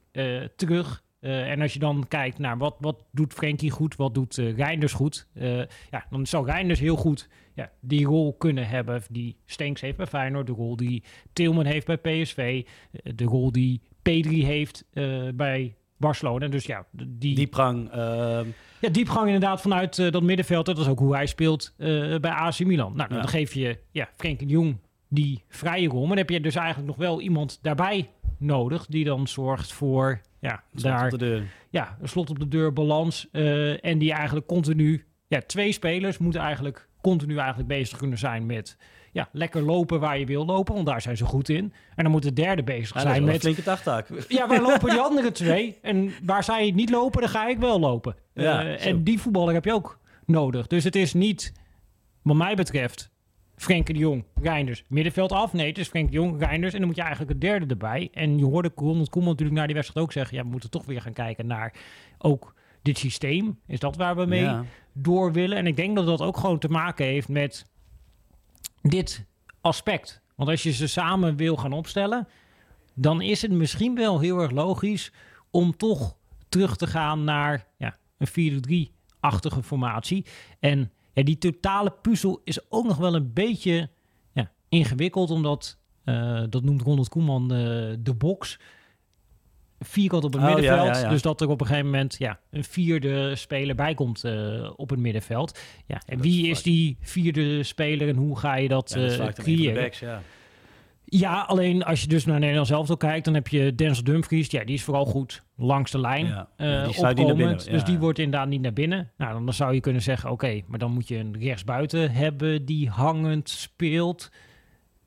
terug. 0.55 1.05
Uh, 1.21 1.51
en 1.51 1.61
als 1.61 1.73
je 1.73 1.79
dan 1.79 2.05
kijkt 2.07 2.39
naar 2.39 2.57
wat, 2.57 2.75
wat 2.79 3.03
doet 3.11 3.33
Frenkie 3.33 3.71
goed, 3.71 3.95
wat 3.95 4.13
doet 4.13 4.37
uh, 4.37 4.55
Reinders 4.55 4.93
goed, 4.93 5.27
uh, 5.33 5.57
ja, 5.91 6.05
dan 6.09 6.25
zou 6.25 6.45
Reinders 6.45 6.79
heel 6.79 6.95
goed 6.95 7.29
ja, 7.53 7.71
die 7.79 8.05
rol 8.05 8.35
kunnen 8.37 8.67
hebben 8.67 9.01
die 9.09 9.37
Stenks 9.45 9.81
heeft 9.81 9.97
bij 9.97 10.07
Feyenoord, 10.07 10.47
de 10.47 10.53
rol 10.53 10.75
die 10.75 11.03
Tilman 11.33 11.65
heeft 11.65 11.85
bij 11.85 11.97
PSV, 11.97 12.65
de 13.15 13.23
rol 13.23 13.51
die 13.51 13.81
Pedri 14.01 14.45
heeft 14.45 14.85
bij 15.35 15.75
Barcelona. 15.97 16.47
Dus 16.47 16.65
ja, 16.65 16.85
die... 16.91 17.35
Diepgang. 17.35 17.89
Ja, 18.81 18.89
diepgang 18.91 19.25
inderdaad 19.25 19.61
vanuit 19.61 20.11
dat 20.11 20.23
middenveld. 20.23 20.65
Dat 20.65 20.77
is 20.77 20.87
ook 20.87 20.99
hoe 20.99 21.15
hij 21.15 21.25
speelt 21.25 21.73
bij 22.21 22.31
AC 22.31 22.59
Milan. 22.59 22.95
Nou, 22.95 23.09
dan 23.09 23.27
geef 23.27 23.53
je 23.53 23.79
ja, 23.91 24.09
Frenkie 24.15 24.47
de 24.47 24.53
Jong 24.53 24.77
die 25.07 25.43
vrije 25.47 25.87
rol. 25.87 25.99
Maar 25.99 26.07
dan 26.07 26.17
heb 26.17 26.29
je 26.29 26.41
dus 26.41 26.55
eigenlijk 26.55 26.87
nog 26.87 26.97
wel 26.97 27.21
iemand 27.21 27.59
daarbij 27.61 28.09
nodig 28.39 28.85
die 28.85 29.05
dan 29.05 29.27
zorgt 29.27 29.73
voor 29.73 30.21
ja, 30.39 30.63
daar, 30.71 31.03
op 31.03 31.11
de 31.11 31.17
deur. 31.17 31.43
ja, 31.69 31.97
een 32.01 32.09
slot 32.09 32.29
op 32.29 32.39
de 32.39 32.47
deur, 32.47 32.73
balans. 32.73 33.27
Uh, 33.31 33.85
en 33.85 33.97
die 33.97 34.13
eigenlijk 34.13 34.47
continu, 34.47 35.05
ja, 35.27 35.41
twee 35.41 35.71
spelers 35.71 36.17
moeten 36.17 36.41
eigenlijk 36.41 36.89
continu 37.01 37.37
eigenlijk 37.37 37.67
bezig 37.67 37.97
kunnen 37.97 38.17
zijn 38.17 38.45
met 38.45 38.77
ja, 39.11 39.29
lekker 39.31 39.61
lopen 39.61 39.99
waar 39.99 40.19
je 40.19 40.25
wil 40.25 40.45
lopen, 40.45 40.73
want 40.73 40.85
daar 40.85 41.01
zijn 41.01 41.17
ze 41.17 41.25
goed 41.25 41.49
in. 41.49 41.73
En 41.95 42.03
dan 42.03 42.11
moet 42.11 42.23
de 42.23 42.33
derde 42.33 42.63
bezig 42.63 42.95
ja, 42.95 43.01
zijn 43.01 43.23
met... 43.23 43.39
flinke 43.39 43.63
dagtaak. 43.63 44.07
Ja, 44.27 44.47
waar 44.47 44.61
lopen 44.69 44.89
die 44.89 44.99
andere 44.99 45.31
twee? 45.31 45.77
En 45.81 46.11
waar 46.23 46.43
zij 46.43 46.71
niet 46.71 46.89
lopen, 46.89 47.21
dan 47.21 47.29
ga 47.29 47.47
ik 47.47 47.57
wel 47.57 47.79
lopen. 47.79 48.15
Ja, 48.33 48.65
uh, 48.65 48.85
en 48.85 49.03
die 49.03 49.19
voetballer 49.19 49.53
heb 49.53 49.65
je 49.65 49.73
ook 49.73 49.99
nodig. 50.25 50.67
Dus 50.67 50.83
het 50.83 50.95
is 50.95 51.13
niet, 51.13 51.53
wat 52.21 52.35
mij 52.35 52.55
betreft, 52.55 53.11
Frenkie 53.57 53.93
de 53.93 53.99
Jong, 53.99 54.23
Reinders, 54.41 54.83
middenveld 54.87 55.31
af. 55.31 55.53
Nee, 55.53 55.67
het 55.67 55.77
is 55.77 55.87
Frenkie 55.87 56.11
de 56.11 56.17
Jong, 56.17 56.39
Reinders. 56.39 56.73
En 56.73 56.79
dan 56.79 56.87
moet 56.87 56.95
je 56.95 57.01
eigenlijk 57.01 57.31
het 57.31 57.41
derde 57.41 57.65
erbij. 57.65 58.09
En 58.13 58.37
je 58.37 58.45
hoorde 58.45 58.71
Ronald 58.75 59.09
Koeman 59.09 59.29
natuurlijk 59.29 59.57
na 59.57 59.65
die 59.65 59.75
wedstrijd 59.75 60.05
ook 60.05 60.11
zeggen... 60.11 60.37
ja, 60.37 60.43
we 60.43 60.49
moeten 60.49 60.69
toch 60.69 60.85
weer 60.85 61.01
gaan 61.01 61.13
kijken 61.13 61.47
naar 61.47 61.73
ook 62.17 62.53
dit 62.81 62.97
systeem. 62.97 63.59
Is 63.67 63.79
dat 63.79 63.95
waar 63.95 64.15
we 64.15 64.25
mee 64.25 64.41
ja. 64.41 64.65
door 64.93 65.31
willen? 65.31 65.57
En 65.57 65.67
ik 65.67 65.75
denk 65.75 65.95
dat 65.95 66.05
dat 66.05 66.21
ook 66.21 66.37
gewoon 66.37 66.59
te 66.59 66.69
maken 66.69 67.05
heeft 67.05 67.27
met 67.27 67.65
dit 68.81 69.25
aspect. 69.61 70.21
Want 70.35 70.49
als 70.49 70.63
je 70.63 70.71
ze 70.71 70.87
samen 70.87 71.35
wil 71.35 71.55
gaan 71.55 71.73
opstellen... 71.73 72.27
dan 72.93 73.21
is 73.21 73.41
het 73.41 73.51
misschien 73.51 73.95
wel 73.95 74.19
heel 74.19 74.39
erg 74.39 74.51
logisch 74.51 75.11
om 75.51 75.77
toch 75.77 76.17
terug 76.49 76.75
te 76.75 76.87
gaan 76.87 77.23
naar 77.23 77.65
ja, 77.77 77.97
een 78.17 78.61
4-3-achtige 78.89 79.63
formatie. 79.63 80.25
En 80.59 80.91
ja, 81.17 81.23
die 81.23 81.37
totale 81.37 81.93
puzzel 82.01 82.41
is 82.43 82.71
ook 82.71 82.85
nog 82.85 82.97
wel 82.97 83.15
een 83.15 83.33
beetje 83.33 83.89
ja, 84.33 84.51
ingewikkeld, 84.69 85.29
omdat, 85.29 85.77
uh, 86.05 86.43
dat 86.49 86.63
noemt 86.63 86.81
Ronald 86.81 87.09
Koeman 87.09 87.43
uh, 87.43 87.59
de 87.99 88.13
box, 88.17 88.59
vierkant 89.79 90.23
op 90.23 90.33
het 90.33 90.41
oh, 90.41 90.47
middenveld. 90.47 90.87
Ja, 90.87 90.93
ja, 90.93 90.99
ja. 90.99 91.09
Dus 91.09 91.21
dat 91.21 91.41
er 91.41 91.49
op 91.49 91.61
een 91.61 91.67
gegeven 91.67 91.89
moment 91.89 92.15
ja, 92.17 92.39
een 92.49 92.63
vierde 92.63 93.35
speler 93.35 93.75
bij 93.75 93.93
komt 93.93 94.25
uh, 94.25 94.71
op 94.75 94.89
het 94.89 94.99
middenveld. 94.99 95.59
Ja, 95.85 96.01
en 96.05 96.21
wie 96.21 96.43
is, 96.43 96.57
is 96.57 96.63
die 96.63 96.97
vierde 97.01 97.63
speler 97.63 98.07
en 98.07 98.15
hoe 98.15 98.39
ga 98.39 98.55
je 98.55 98.67
dat, 98.67 98.89
dat 99.17 99.39
creëren? 99.39 99.81
Backs, 99.81 99.99
ja. 99.99 100.21
Ja, 101.09 101.41
alleen 101.41 101.83
als 101.83 102.01
je 102.01 102.07
dus 102.07 102.25
naar 102.25 102.39
Nederland 102.39 102.67
zelf 102.67 102.89
al 102.89 102.97
kijkt, 102.97 103.25
dan 103.25 103.33
heb 103.33 103.47
je 103.47 103.75
Denzel 103.75 104.03
Dumfries. 104.03 104.51
Ja, 104.51 104.63
die 104.63 104.75
is 104.75 104.83
vooral 104.83 105.05
goed 105.05 105.43
langs 105.55 105.91
de 105.91 105.99
lijn 105.99 106.25
ja, 106.25 106.49
uh, 106.57 106.87
die 106.87 106.87
opkomend. 106.87 107.37
Binnen, 107.37 107.59
ja. 107.65 107.71
Dus 107.71 107.83
die 107.83 107.97
wordt 107.97 108.19
inderdaad 108.19 108.49
niet 108.49 108.61
naar 108.61 108.73
binnen. 108.73 109.11
Nou, 109.17 109.45
dan 109.45 109.53
zou 109.53 109.73
je 109.73 109.79
kunnen 109.79 110.01
zeggen, 110.01 110.31
oké, 110.31 110.45
okay, 110.45 110.63
maar 110.67 110.79
dan 110.79 110.91
moet 110.91 111.07
je 111.07 111.17
een 111.17 111.37
rechtsbuiten 111.39 112.11
hebben 112.11 112.65
die 112.65 112.89
hangend 112.89 113.49
speelt. 113.49 114.31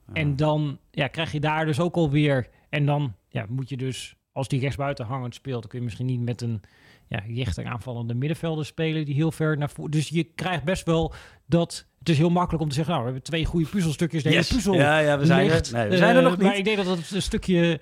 Ja. 0.07 0.13
En 0.13 0.37
dan 0.37 0.79
ja, 0.91 1.07
krijg 1.07 1.33
je 1.33 1.41
daar 1.41 1.67
dus 1.67 1.81
ook 1.81 1.97
alweer... 1.97 2.49
En 2.69 2.87
dan 2.87 3.15
ja, 3.29 3.47
moet 3.49 3.69
je 3.69 3.77
dus, 3.77 4.17
als 4.33 4.49
die 4.49 4.61
rechtsbuiten 4.61 5.07
hangend 5.07 5.35
speelt... 5.35 5.61
dan 5.61 5.71
kun 5.71 5.79
je 5.79 5.85
misschien 5.85 6.07
niet 6.07 6.21
met 6.21 6.41
een 6.41 6.61
ja, 7.11 7.23
rechter 7.35 7.67
aanvallende 7.67 8.15
middenvelder 8.15 8.65
spelen... 8.65 9.05
die 9.05 9.15
heel 9.15 9.33
ver 9.33 9.59
naar 9.59 9.71
voren... 9.71 9.91
Dus 9.91 10.09
je 10.09 10.25
krijgt 10.25 10.65
best 10.65 10.85
wel 10.85 11.13
dat 11.47 11.87
het 11.99 12.09
is 12.09 12.19
heel 12.19 12.31
makkelijk 12.31 12.63
om 12.63 12.69
te 12.69 12.75
zeggen, 12.75 12.93
nou, 12.95 13.07
we 13.07 13.11
hebben 13.13 13.31
twee 13.31 13.45
goede 13.45 13.69
puzzelstukjes. 13.69 14.23
De 14.23 14.31
yes. 14.31 14.49
hele 14.49 14.55
puzzel 14.55 14.75
ja, 14.75 14.99
ja, 14.99 15.19
we 15.19 15.27
zijn 15.27 15.47
ligt, 15.47 15.67
er. 15.67 15.79
Nee, 15.79 15.89
we 15.89 15.97
zijn 15.97 16.17
er 16.17 16.23
uh, 16.23 16.29
nog 16.29 16.37
niet. 16.37 16.47
Maar 16.47 16.57
ik 16.57 16.65
denk 16.65 16.77
dat 16.77 16.87
het 16.87 17.11
een 17.11 17.23
stukje 17.23 17.81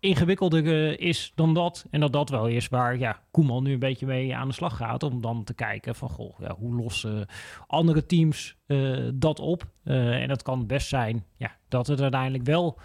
ingewikkelder 0.00 0.64
uh, 0.64 0.98
is 0.98 1.32
dan 1.34 1.54
dat. 1.54 1.86
En 1.90 2.00
dat 2.00 2.12
dat 2.12 2.30
wel 2.30 2.46
is 2.46 2.68
waar 2.68 2.98
ja, 2.98 3.22
Koeman 3.30 3.62
nu 3.62 3.72
een 3.72 3.78
beetje 3.78 4.06
mee 4.06 4.36
aan 4.36 4.48
de 4.48 4.54
slag 4.54 4.76
gaat. 4.76 5.02
Om 5.02 5.20
dan 5.20 5.44
te 5.44 5.54
kijken 5.54 5.94
van, 5.94 6.08
goh, 6.08 6.38
ja, 6.40 6.54
hoe 6.58 6.74
lossen 6.74 7.26
andere 7.66 8.06
teams 8.06 8.56
uh, 8.66 9.08
dat 9.14 9.40
op? 9.40 9.66
en 9.84 10.28
dat 10.28 10.42
kan 10.42 10.66
best 10.66 10.88
zijn 10.88 11.24
ja, 11.36 11.56
dat 11.68 11.86
het 11.86 12.00
uiteindelijk 12.00 12.44
wel 12.44 12.78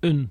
een 0.00 0.30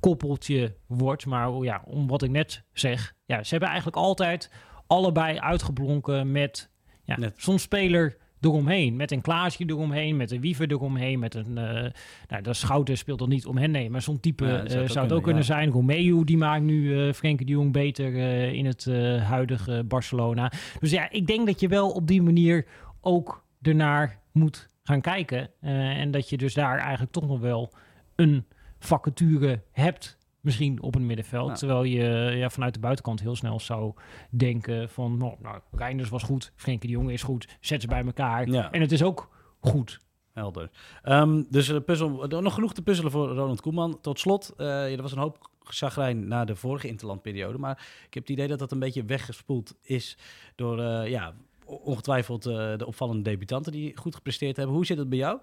koppeltje 0.00 0.76
wordt. 0.86 1.26
Maar 1.26 1.52
ja, 1.52 1.82
om 1.86 2.06
wat 2.06 2.22
ik 2.22 2.30
net 2.30 2.64
zeg, 2.72 3.13
ja, 3.24 3.42
ze 3.42 3.50
hebben 3.50 3.68
eigenlijk 3.68 3.98
altijd 3.98 4.50
allebei 4.86 5.38
uitgeblonken 5.38 6.32
met 6.32 6.70
ja, 7.04 7.16
soms 7.36 7.62
speler 7.62 8.16
eromheen. 8.40 8.96
Met 8.96 9.10
een 9.10 9.20
Klaasje 9.20 9.64
eromheen, 9.66 10.16
met 10.16 10.30
een 10.30 10.40
Wiever 10.40 10.70
eromheen, 10.70 11.18
met 11.18 11.34
een... 11.34 11.48
Uh, 11.48 11.90
nou, 12.28 12.42
de 12.42 12.54
Schouten 12.54 12.98
speelt 12.98 13.18
dan 13.18 13.28
niet 13.28 13.46
om 13.46 13.56
hen, 13.56 13.70
nee, 13.70 13.90
maar 13.90 14.02
zo'n 14.02 14.20
type 14.20 14.46
ja, 14.46 14.68
zou, 14.68 14.82
uh, 14.82 14.88
zou 14.88 15.04
het 15.04 15.14
ook 15.14 15.22
kunnen 15.22 15.42
ja. 15.42 15.46
zijn. 15.46 15.70
Romeo, 15.70 16.24
die 16.24 16.36
maakt 16.36 16.62
nu 16.62 16.82
uh, 16.82 17.12
Frenkie 17.12 17.46
de 17.46 17.52
Jong 17.52 17.72
beter 17.72 18.14
in 18.52 18.66
het 18.66 18.84
huidige 19.22 19.84
Barcelona. 19.84 20.52
Dus 20.80 20.90
ja, 20.90 21.10
ik 21.10 21.26
denk 21.26 21.46
dat 21.46 21.60
je 21.60 21.68
wel 21.68 21.90
op 21.90 22.06
die 22.06 22.22
manier 22.22 22.66
ook 23.00 23.44
ernaar 23.62 24.20
moet 24.32 24.70
gaan 24.82 25.00
kijken. 25.00 25.50
Eh, 25.60 26.00
en 26.00 26.10
dat 26.10 26.28
je 26.28 26.36
dus 26.36 26.54
daar 26.54 26.78
eigenlijk 26.78 27.12
toch 27.12 27.26
nog 27.26 27.40
wel 27.40 27.72
een 28.14 28.46
vacature 28.78 29.62
hebt 29.72 30.18
misschien 30.44 30.82
op 30.82 30.94
een 30.94 31.06
middenveld. 31.06 31.48
Ja. 31.48 31.54
Terwijl 31.54 31.84
je 31.84 32.36
ja, 32.36 32.50
vanuit 32.50 32.74
de 32.74 32.80
buitenkant 32.80 33.20
heel 33.20 33.36
snel 33.36 33.60
zou 33.60 33.94
denken 34.30 34.88
van... 34.88 35.16
Nou, 35.16 35.34
nou 35.42 35.60
Reinders 35.72 36.08
was 36.08 36.22
goed, 36.22 36.52
Frenkie 36.56 36.88
de 36.88 36.94
Jong 36.94 37.10
is 37.10 37.22
goed, 37.22 37.56
zet 37.60 37.80
ze 37.80 37.86
bij 37.86 38.04
elkaar. 38.04 38.48
Ja. 38.48 38.70
En 38.70 38.80
het 38.80 38.92
is 38.92 39.02
ook 39.02 39.30
goed. 39.60 40.02
Helder. 40.32 40.70
Ehm, 41.02 41.42
dus 41.50 41.66
de 41.66 41.80
puzzel, 41.80 42.26
nog 42.26 42.54
genoeg 42.54 42.74
te 42.74 42.82
puzzelen 42.82 43.10
voor 43.10 43.28
Ronald 43.28 43.60
Koeman. 43.60 44.00
Tot 44.00 44.18
slot, 44.18 44.52
ja, 44.56 44.86
er 44.86 45.02
was 45.02 45.12
een 45.12 45.18
hoop 45.18 45.50
chagrijn 45.64 46.28
na 46.28 46.44
de 46.44 46.56
vorige 46.56 46.88
interlandperiode. 46.88 47.58
Maar 47.58 47.86
ik 48.06 48.14
heb 48.14 48.22
het 48.22 48.32
idee 48.32 48.48
dat 48.48 48.58
dat 48.58 48.72
een 48.72 48.78
beetje 48.78 49.04
weggespoeld 49.04 49.74
is 49.82 50.18
door 50.54 50.80
eh, 50.80 51.10
ja, 51.10 51.34
ongetwijfeld 51.64 52.46
eh, 52.46 52.76
de 52.76 52.86
opvallende 52.86 53.22
debutanten 53.22 53.72
die 53.72 53.96
goed 53.96 54.14
gepresteerd 54.14 54.56
hebben. 54.56 54.74
Hoe 54.74 54.86
zit 54.86 54.98
het 54.98 55.08
bij 55.08 55.18
jou? 55.18 55.40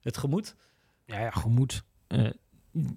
Het 0.00 0.16
gemoed? 0.16 0.56
Ja, 1.04 1.20
ja, 1.20 1.30
gemoed. 1.30 1.84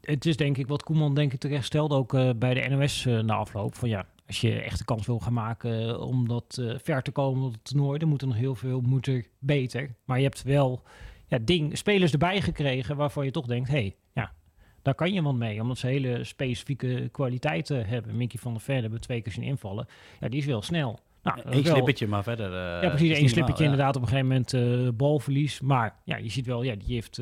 Het 0.02 0.26
is 0.26 0.38
denk 0.38 0.58
ik 0.58 0.68
wat 0.68 0.84
Koeman 0.84 1.14
denk 1.14 1.34
ik 1.34 1.40
terecht 1.40 1.66
stelde 1.66 1.96
ook 1.96 2.14
eh, 2.14 2.30
bij 2.36 2.54
de 2.54 2.70
NOS 2.70 3.06
eh, 3.06 3.20
na 3.20 3.34
afloop. 3.34 3.76
Van 3.76 3.90
ja, 3.90 4.06
als 4.28 4.42
je 4.42 4.62
echt 4.62 4.78
de 4.78 4.86
kans 4.86 5.06
wil 5.06 5.20
gaan 5.20 5.34
maken 5.34 5.90
eh, 5.90 6.02
om 6.02 6.28
dat 6.28 6.62
ver 6.78 7.02
te 7.02 7.12
komen 7.12 7.44
op 7.44 7.52
het 7.52 7.64
toernooi, 7.64 8.00
dan 8.00 8.10
moet 8.10 8.22
er 8.22 8.28
nog 8.28 8.38
heel 8.38 8.56
veel 8.56 8.82
moet 8.82 9.08
er 9.08 9.26
beter. 9.40 9.96
Maar 10.06 10.18
je 10.18 10.24
hebt 10.24 10.44
wel 10.44 10.82
ja, 11.28 11.38
ding, 11.42 11.78
spelers 11.78 12.12
erbij 12.12 12.42
gekregen 12.42 12.96
waarvan 12.96 13.26
je 13.26 13.32
toch 13.32 13.46
denkt, 13.46 13.70
hé, 13.70 13.76
hey, 13.76 13.96
ja, 14.14 14.34
daar 14.82 14.96
kan 14.96 15.14
je 15.14 15.22
wat 15.22 15.36
mee. 15.36 15.62
Omdat 15.62 15.78
ze 15.78 15.88
hele 15.88 16.24
specifieke 16.24 17.10
kwaliteiten 17.12 17.86
hebben. 17.86 18.18
Mickey 18.18 18.40
van 18.40 18.54
der 18.54 18.62
Ven 18.62 18.82
hebben 18.82 19.00
we 19.00 19.06
twee 19.06 19.22
keer 19.22 19.32
zien 19.32 19.44
invallen. 19.44 19.88
Ja, 20.20 20.30
die 20.30 20.40
is 20.40 20.46
wel 20.46 20.62
snel. 20.62 21.00
Nou, 21.24 21.40
Eén 21.44 21.66
slippertje, 21.66 22.08
maar 22.08 22.24
verder... 22.24 22.52
ja, 22.84 22.90
precies. 22.90 23.20
Eén 23.20 23.30
slippertje 23.30 23.64
ja. 23.64 23.70
inderdaad 23.70 23.96
op 23.96 24.02
een 24.02 24.08
gegeven 24.08 24.28
moment 24.28 24.54
eh, 24.54 24.98
balverlies. 24.98 25.62
Maar 25.62 25.96
ja, 26.06 26.18
je 26.18 26.30
ziet 26.30 26.46
wel, 26.46 26.64
ja, 26.64 26.76
die 26.76 26.94
heeft. 26.94 27.22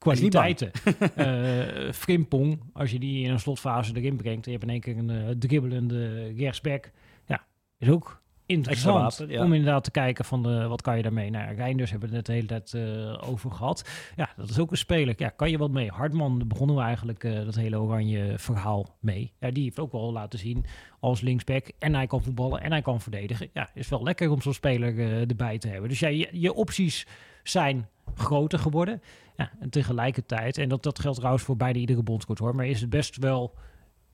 Kwaliteiten. 0.00 0.70
Eh 1.14 1.92
Frimpong, 1.92 2.60
als 2.72 2.90
je 2.90 2.98
die 2.98 3.24
in 3.24 3.30
een 3.30 3.40
slotfase 3.40 3.96
erin 3.96 4.16
brengt... 4.16 4.46
en 4.46 4.52
je 4.52 4.58
hebt 4.58 4.70
in 4.70 4.70
één 4.70 4.80
keer 4.80 4.98
een 4.98 5.10
eh, 5.10 5.34
dribbelende 5.38 6.32
rechtsback... 6.36 6.90
ja, 7.26 7.46
is 7.78 7.88
ook 7.88 8.20
interessant 8.50 9.16
wapen, 9.16 9.34
ja. 9.34 9.44
om 9.44 9.52
inderdaad 9.52 9.84
te 9.84 9.90
kijken 9.90 10.24
van 10.24 10.42
de, 10.42 10.66
wat 10.66 10.82
kan 10.82 10.96
je 10.96 11.02
daarmee. 11.02 11.30
Nou, 11.30 11.44
ja, 11.44 11.50
Reinders 11.50 11.90
hebben 11.90 12.10
we 12.10 12.16
het 12.16 12.26
de 12.26 12.32
hele 12.32 12.46
tijd 12.46 12.74
eh, 12.74 13.28
over 13.30 13.50
gehad. 13.50 13.88
Ja, 14.16 14.28
dat 14.36 14.48
is 14.48 14.58
ook 14.58 14.70
een 14.70 14.76
speler. 14.76 15.14
Ja, 15.16 15.28
kan 15.28 15.50
je 15.50 15.58
wat 15.58 15.70
mee? 15.70 15.90
Hartman, 15.90 16.38
daar 16.38 16.46
begonnen 16.46 16.76
we 16.76 16.82
eigenlijk 16.82 17.24
eh, 17.24 17.44
dat 17.44 17.54
hele 17.54 17.80
oranje 17.80 18.34
verhaal 18.36 18.96
mee. 19.00 19.32
Ja, 19.40 19.50
die 19.50 19.62
heeft 19.62 19.78
ook 19.78 19.92
wel 19.92 20.12
laten 20.12 20.38
zien 20.38 20.64
als 21.00 21.20
linksback. 21.20 21.70
En 21.78 21.94
hij 21.94 22.06
kan 22.06 22.22
voetballen 22.22 22.60
en 22.60 22.70
hij 22.70 22.82
kan 22.82 23.00
verdedigen. 23.00 23.48
Ja, 23.52 23.70
is 23.74 23.88
wel 23.88 24.02
lekker 24.02 24.30
om 24.30 24.42
zo'n 24.42 24.54
speler 24.54 24.98
eh, 24.98 25.20
erbij 25.20 25.58
te 25.58 25.68
hebben. 25.68 25.88
Dus 25.88 26.00
ja, 26.00 26.08
je, 26.08 26.28
je 26.32 26.54
opties 26.54 27.06
zijn 27.42 27.88
groter 28.14 28.58
geworden. 28.58 29.02
Ja, 29.40 29.50
en 29.60 29.70
tegelijkertijd, 29.70 30.58
en 30.58 30.68
dat, 30.68 30.82
dat 30.82 30.98
geldt 30.98 31.16
trouwens 31.16 31.44
voor 31.44 31.56
bijna 31.56 31.78
iedere 31.78 32.02
bondscoach 32.02 32.38
hoor, 32.38 32.54
maar 32.54 32.66
is 32.66 32.80
het 32.80 32.90
best 32.90 33.16
wel 33.16 33.54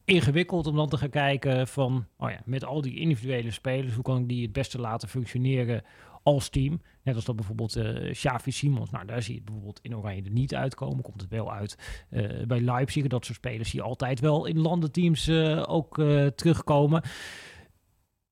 ingewikkeld 0.05 0.67
om 0.67 0.77
dan 0.77 0.89
te 0.89 0.97
gaan 0.97 1.11
kijken 1.11 1.69
van, 1.69 2.07
oh 2.19 2.31
ja, 2.31 2.41
met 2.45 2.65
al 2.65 2.81
die 2.81 2.99
individuele 2.99 3.51
spelers, 3.51 3.95
hoe 3.95 4.03
kan 4.03 4.21
ik 4.21 4.29
die 4.29 4.43
het 4.43 4.53
beste 4.53 4.81
laten 4.81 5.09
functioneren 5.09 5.83
als 6.23 6.49
team? 6.49 6.81
Net 7.03 7.15
als 7.15 7.25
dat 7.25 7.37
bijvoorbeeld 7.37 7.77
eh 7.77 8.13
Xavi 8.13 8.51
Simons, 8.51 8.91
nou 8.91 9.07
daar 9.07 9.23
zie 9.23 9.33
je 9.33 9.39
het 9.39 9.45
bijvoorbeeld 9.45 9.81
in 9.83 9.97
Oranje 9.97 10.23
er 10.23 10.31
niet 10.31 10.55
uitkomen, 10.55 11.03
komt 11.03 11.21
het 11.21 11.31
wel 11.31 11.53
uit 11.53 12.05
eh, 12.11 12.47
bij 12.47 12.61
Leipzig. 12.61 13.07
Dat 13.07 13.25
soort 13.25 13.39
spelers 13.39 13.71
die 13.71 13.83
altijd 13.83 14.21
wel 14.21 14.47
in 14.47 14.61
landenteams 14.61 15.29
eh, 15.29 15.63
ook 15.67 15.95
terugkomen. 16.35 17.03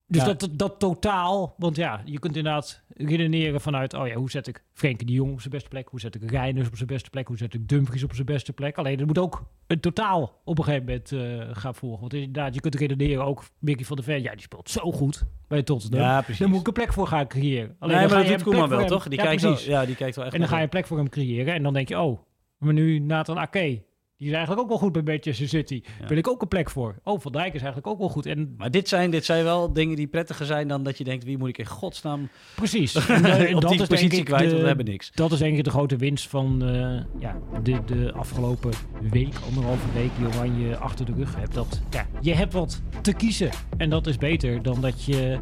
Dus 0.07 0.21
Ja. 0.21 0.27
dat, 0.27 0.40
dat, 0.40 0.59
dat 0.59 0.79
totaal, 0.79 1.55
want 1.59 1.77
ja, 1.77 2.03
je 2.05 2.19
kunt 2.19 2.37
inderdaad 2.37 2.83
redeneren 2.88 3.61
vanuit, 3.61 3.95
oh 3.95 4.07
ja, 4.07 4.14
hoe 4.14 4.31
zet 4.31 4.47
ik 4.47 4.64
Frenkie 4.73 5.07
de 5.07 5.12
Jong 5.12 5.33
op 5.33 5.38
zijn 5.40 5.53
beste 5.53 5.69
plek? 5.69 5.88
Hoe 5.88 6.01
zet 6.01 6.14
ik 6.14 6.31
Reiners 6.31 6.69
op 6.69 6.77
zijn 6.77 6.88
beste 6.88 7.11
plek? 7.11 7.27
Hoe 7.29 7.37
zet 7.37 7.55
ik 7.55 7.69
Dumfries 7.69 8.03
op 8.05 8.14
zijn 8.14 8.27
beste 8.27 8.53
plek? 8.53 8.79
Alleen, 8.79 9.01
er 9.01 9.07
moet 9.07 9.19
ook 9.19 9.43
een 9.67 9.81
totaal 9.81 10.40
op 10.45 10.59
een 10.59 10.64
gegeven 10.64 10.87
moment 10.87 11.12
eh, 11.12 11.57
gaan 11.57 11.75
volgen. 11.75 12.01
Want 12.01 12.14
inderdaad, 12.14 12.55
je 12.55 12.61
kunt 12.61 12.75
redeneren, 12.75 13.25
ook 13.25 13.45
Mickey 13.59 13.85
van 13.85 13.97
der 13.97 14.05
Ven, 14.05 14.23
ja, 14.23 14.31
die 14.33 14.40
speelt 14.40 14.71
zo 14.71 14.93
goed 14.93 15.25
bij 15.49 15.62
Tottenham. 15.62 16.01
Ja, 16.01 16.21
precies. 16.21 16.38
Daar 16.38 16.49
moet 16.49 16.61
ik 16.61 16.67
een 16.67 16.73
plek 16.73 16.93
voor 16.93 17.07
gaan 17.07 17.27
creëren. 17.27 17.77
Alleen, 17.79 17.97
nee, 17.97 18.07
dan 18.07 18.14
maar 18.17 18.27
dat 18.27 18.29
je 18.31 18.35
doet 18.37 18.43
Koeman 18.53 18.69
wel, 18.69 18.79
hem- 18.79 18.88
toch? 18.88 19.09
Die, 19.09 19.19
ja, 19.19 19.25
kijkt 19.25 19.43
wel, 19.43 19.61
ja, 19.61 19.87
die 19.87 19.97
kijkt 19.97 20.17
wel 20.17 20.25
echt 20.25 20.35
En 20.35 20.40
dan 20.40 20.49
ga 20.49 20.57
je 20.57 20.62
een 20.62 20.69
plek 20.69 20.87
voor 20.87 20.97
hem 20.97 21.09
creëren. 21.09 21.55
En 21.55 21.62
dan 21.62 21.73
denk 21.73 21.88
je, 21.88 22.01
oh, 22.01 22.19
maar 22.59 22.73
nu 22.73 22.99
Nathan 22.99 23.38
Ake. 23.38 23.83
Die 24.25 24.33
is 24.33 24.39
eigenlijk 24.39 24.67
ook 24.71 24.81
wel 24.81 24.89
goed 24.89 25.05
bij 25.05 25.15
Manchester 25.15 25.49
City. 25.49 25.83
Ja. 26.01 26.07
Wil 26.07 26.17
ik 26.17 26.29
ook 26.29 26.43
een 26.43 26.49
plek 26.49 26.71
voor. 26.71 26.95
Oh, 27.03 27.21
Van 27.21 27.33
Dijk 27.33 27.47
is 27.55 27.63
eigenlijk 27.63 27.87
ook 27.87 27.99
wel 27.99 28.09
goed. 28.09 28.27
En 28.27 28.55
Maar 28.59 28.71
dit 28.71 28.89
zijn, 28.89 29.11
dit 29.11 29.25
zijn 29.25 29.45
wel 29.45 29.73
dingen 29.73 29.97
die 29.97 30.07
prettiger 30.07 30.47
zijn 30.47 30.69
dan 30.69 30.83
dat 30.83 30.99
je 30.99 31.05
denkt... 31.05 31.25
wie 31.25 31.39
moet 31.39 31.49
ik 31.49 31.59
in 31.59 31.67
godsnaam 31.67 32.29
precies. 32.55 32.95
En, 33.09 33.25
en 33.25 33.55
op 33.55 33.61
dat 33.61 33.71
die 33.71 33.81
is 33.81 33.89
denk 33.89 34.01
positie 34.01 34.19
ik 34.19 34.25
kwijt, 34.25 34.43
de- 34.43 34.49
want 34.49 34.61
we 34.61 34.67
hebben 34.67 34.85
niks. 34.85 35.11
Dat 35.15 35.33
is 35.33 35.39
denk 35.39 35.57
ik 35.57 35.65
de 35.65 35.71
grote 35.71 35.97
winst 35.97 36.29
van 36.29 36.65
eh, 36.65 37.21
ja, 37.21 37.37
de, 37.63 37.85
de 37.87 38.13
afgelopen 38.13 38.73
week, 39.11 39.35
anderhalve 39.49 39.93
week, 39.95 40.11
die 40.19 40.27
Oranje 40.27 40.77
achter 40.77 41.07
de 41.07 41.13
rug 41.17 41.37
hebt. 41.37 41.55
Dat, 41.55 41.81
ja, 41.91 42.07
je 42.21 42.35
hebt 42.35 42.53
wat 42.53 42.83
te 43.03 43.13
kiezen. 43.13 43.51
En 43.77 43.91
dat 43.91 44.07
is 44.07 44.17
beter 44.19 44.63
dan 44.63 44.81
dat 44.81 45.05
je 45.05 45.39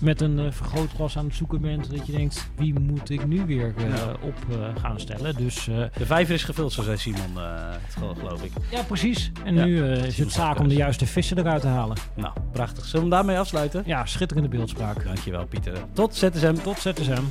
met 0.00 0.20
een 0.20 0.38
eh, 0.38 0.50
vergrootglas 0.50 1.16
aan 1.18 1.24
het 1.24 1.34
zoeken 1.34 1.60
bent. 1.60 1.90
Dat 1.96 2.06
je 2.06 2.12
denkt, 2.12 2.50
wie 2.56 2.78
moet 2.80 3.10
ik 3.10 3.26
nu 3.26 3.46
weer 3.46 3.74
eh, 3.76 3.84
op 4.22 4.34
gaan 4.80 5.00
stellen? 5.00 5.36
Dus 5.36 5.64
De 5.64 6.06
vijver 6.06 6.34
is 6.34 6.44
gevuld, 6.44 6.72
zo 6.72 6.82
zei 6.82 6.96
Simon, 6.96 7.36
het 7.36 7.94
geloof 8.18 8.42
ik. 8.42 8.52
ja, 8.70 8.82
precies. 8.82 9.32
En 9.44 9.54
Ja. 9.54 9.64
nu 9.64 9.82
eh, 9.92 10.04
is 10.04 10.18
het 10.18 10.32
zaak 10.32 10.58
om 10.58 10.68
de 10.68 10.74
juiste 10.74 11.06
vissen 11.06 11.38
eruit 11.38 11.60
te 11.60 11.66
halen. 11.68 11.96
Nou, 12.14 12.32
prachtig. 12.52 12.84
Zullen 12.84 12.92
we 12.94 13.00
hem 13.00 13.10
daarmee 13.10 13.38
afsluiten? 13.38 13.82
Ja, 13.86 14.06
schitterende 14.06 14.48
beeldspraak. 14.48 15.04
Dankjewel, 15.04 15.46
Pieter. 15.46 15.72
Tot 15.92 16.14
ZSM. 16.14 16.54
Tot 16.54 16.78
ZSM. 16.78 17.22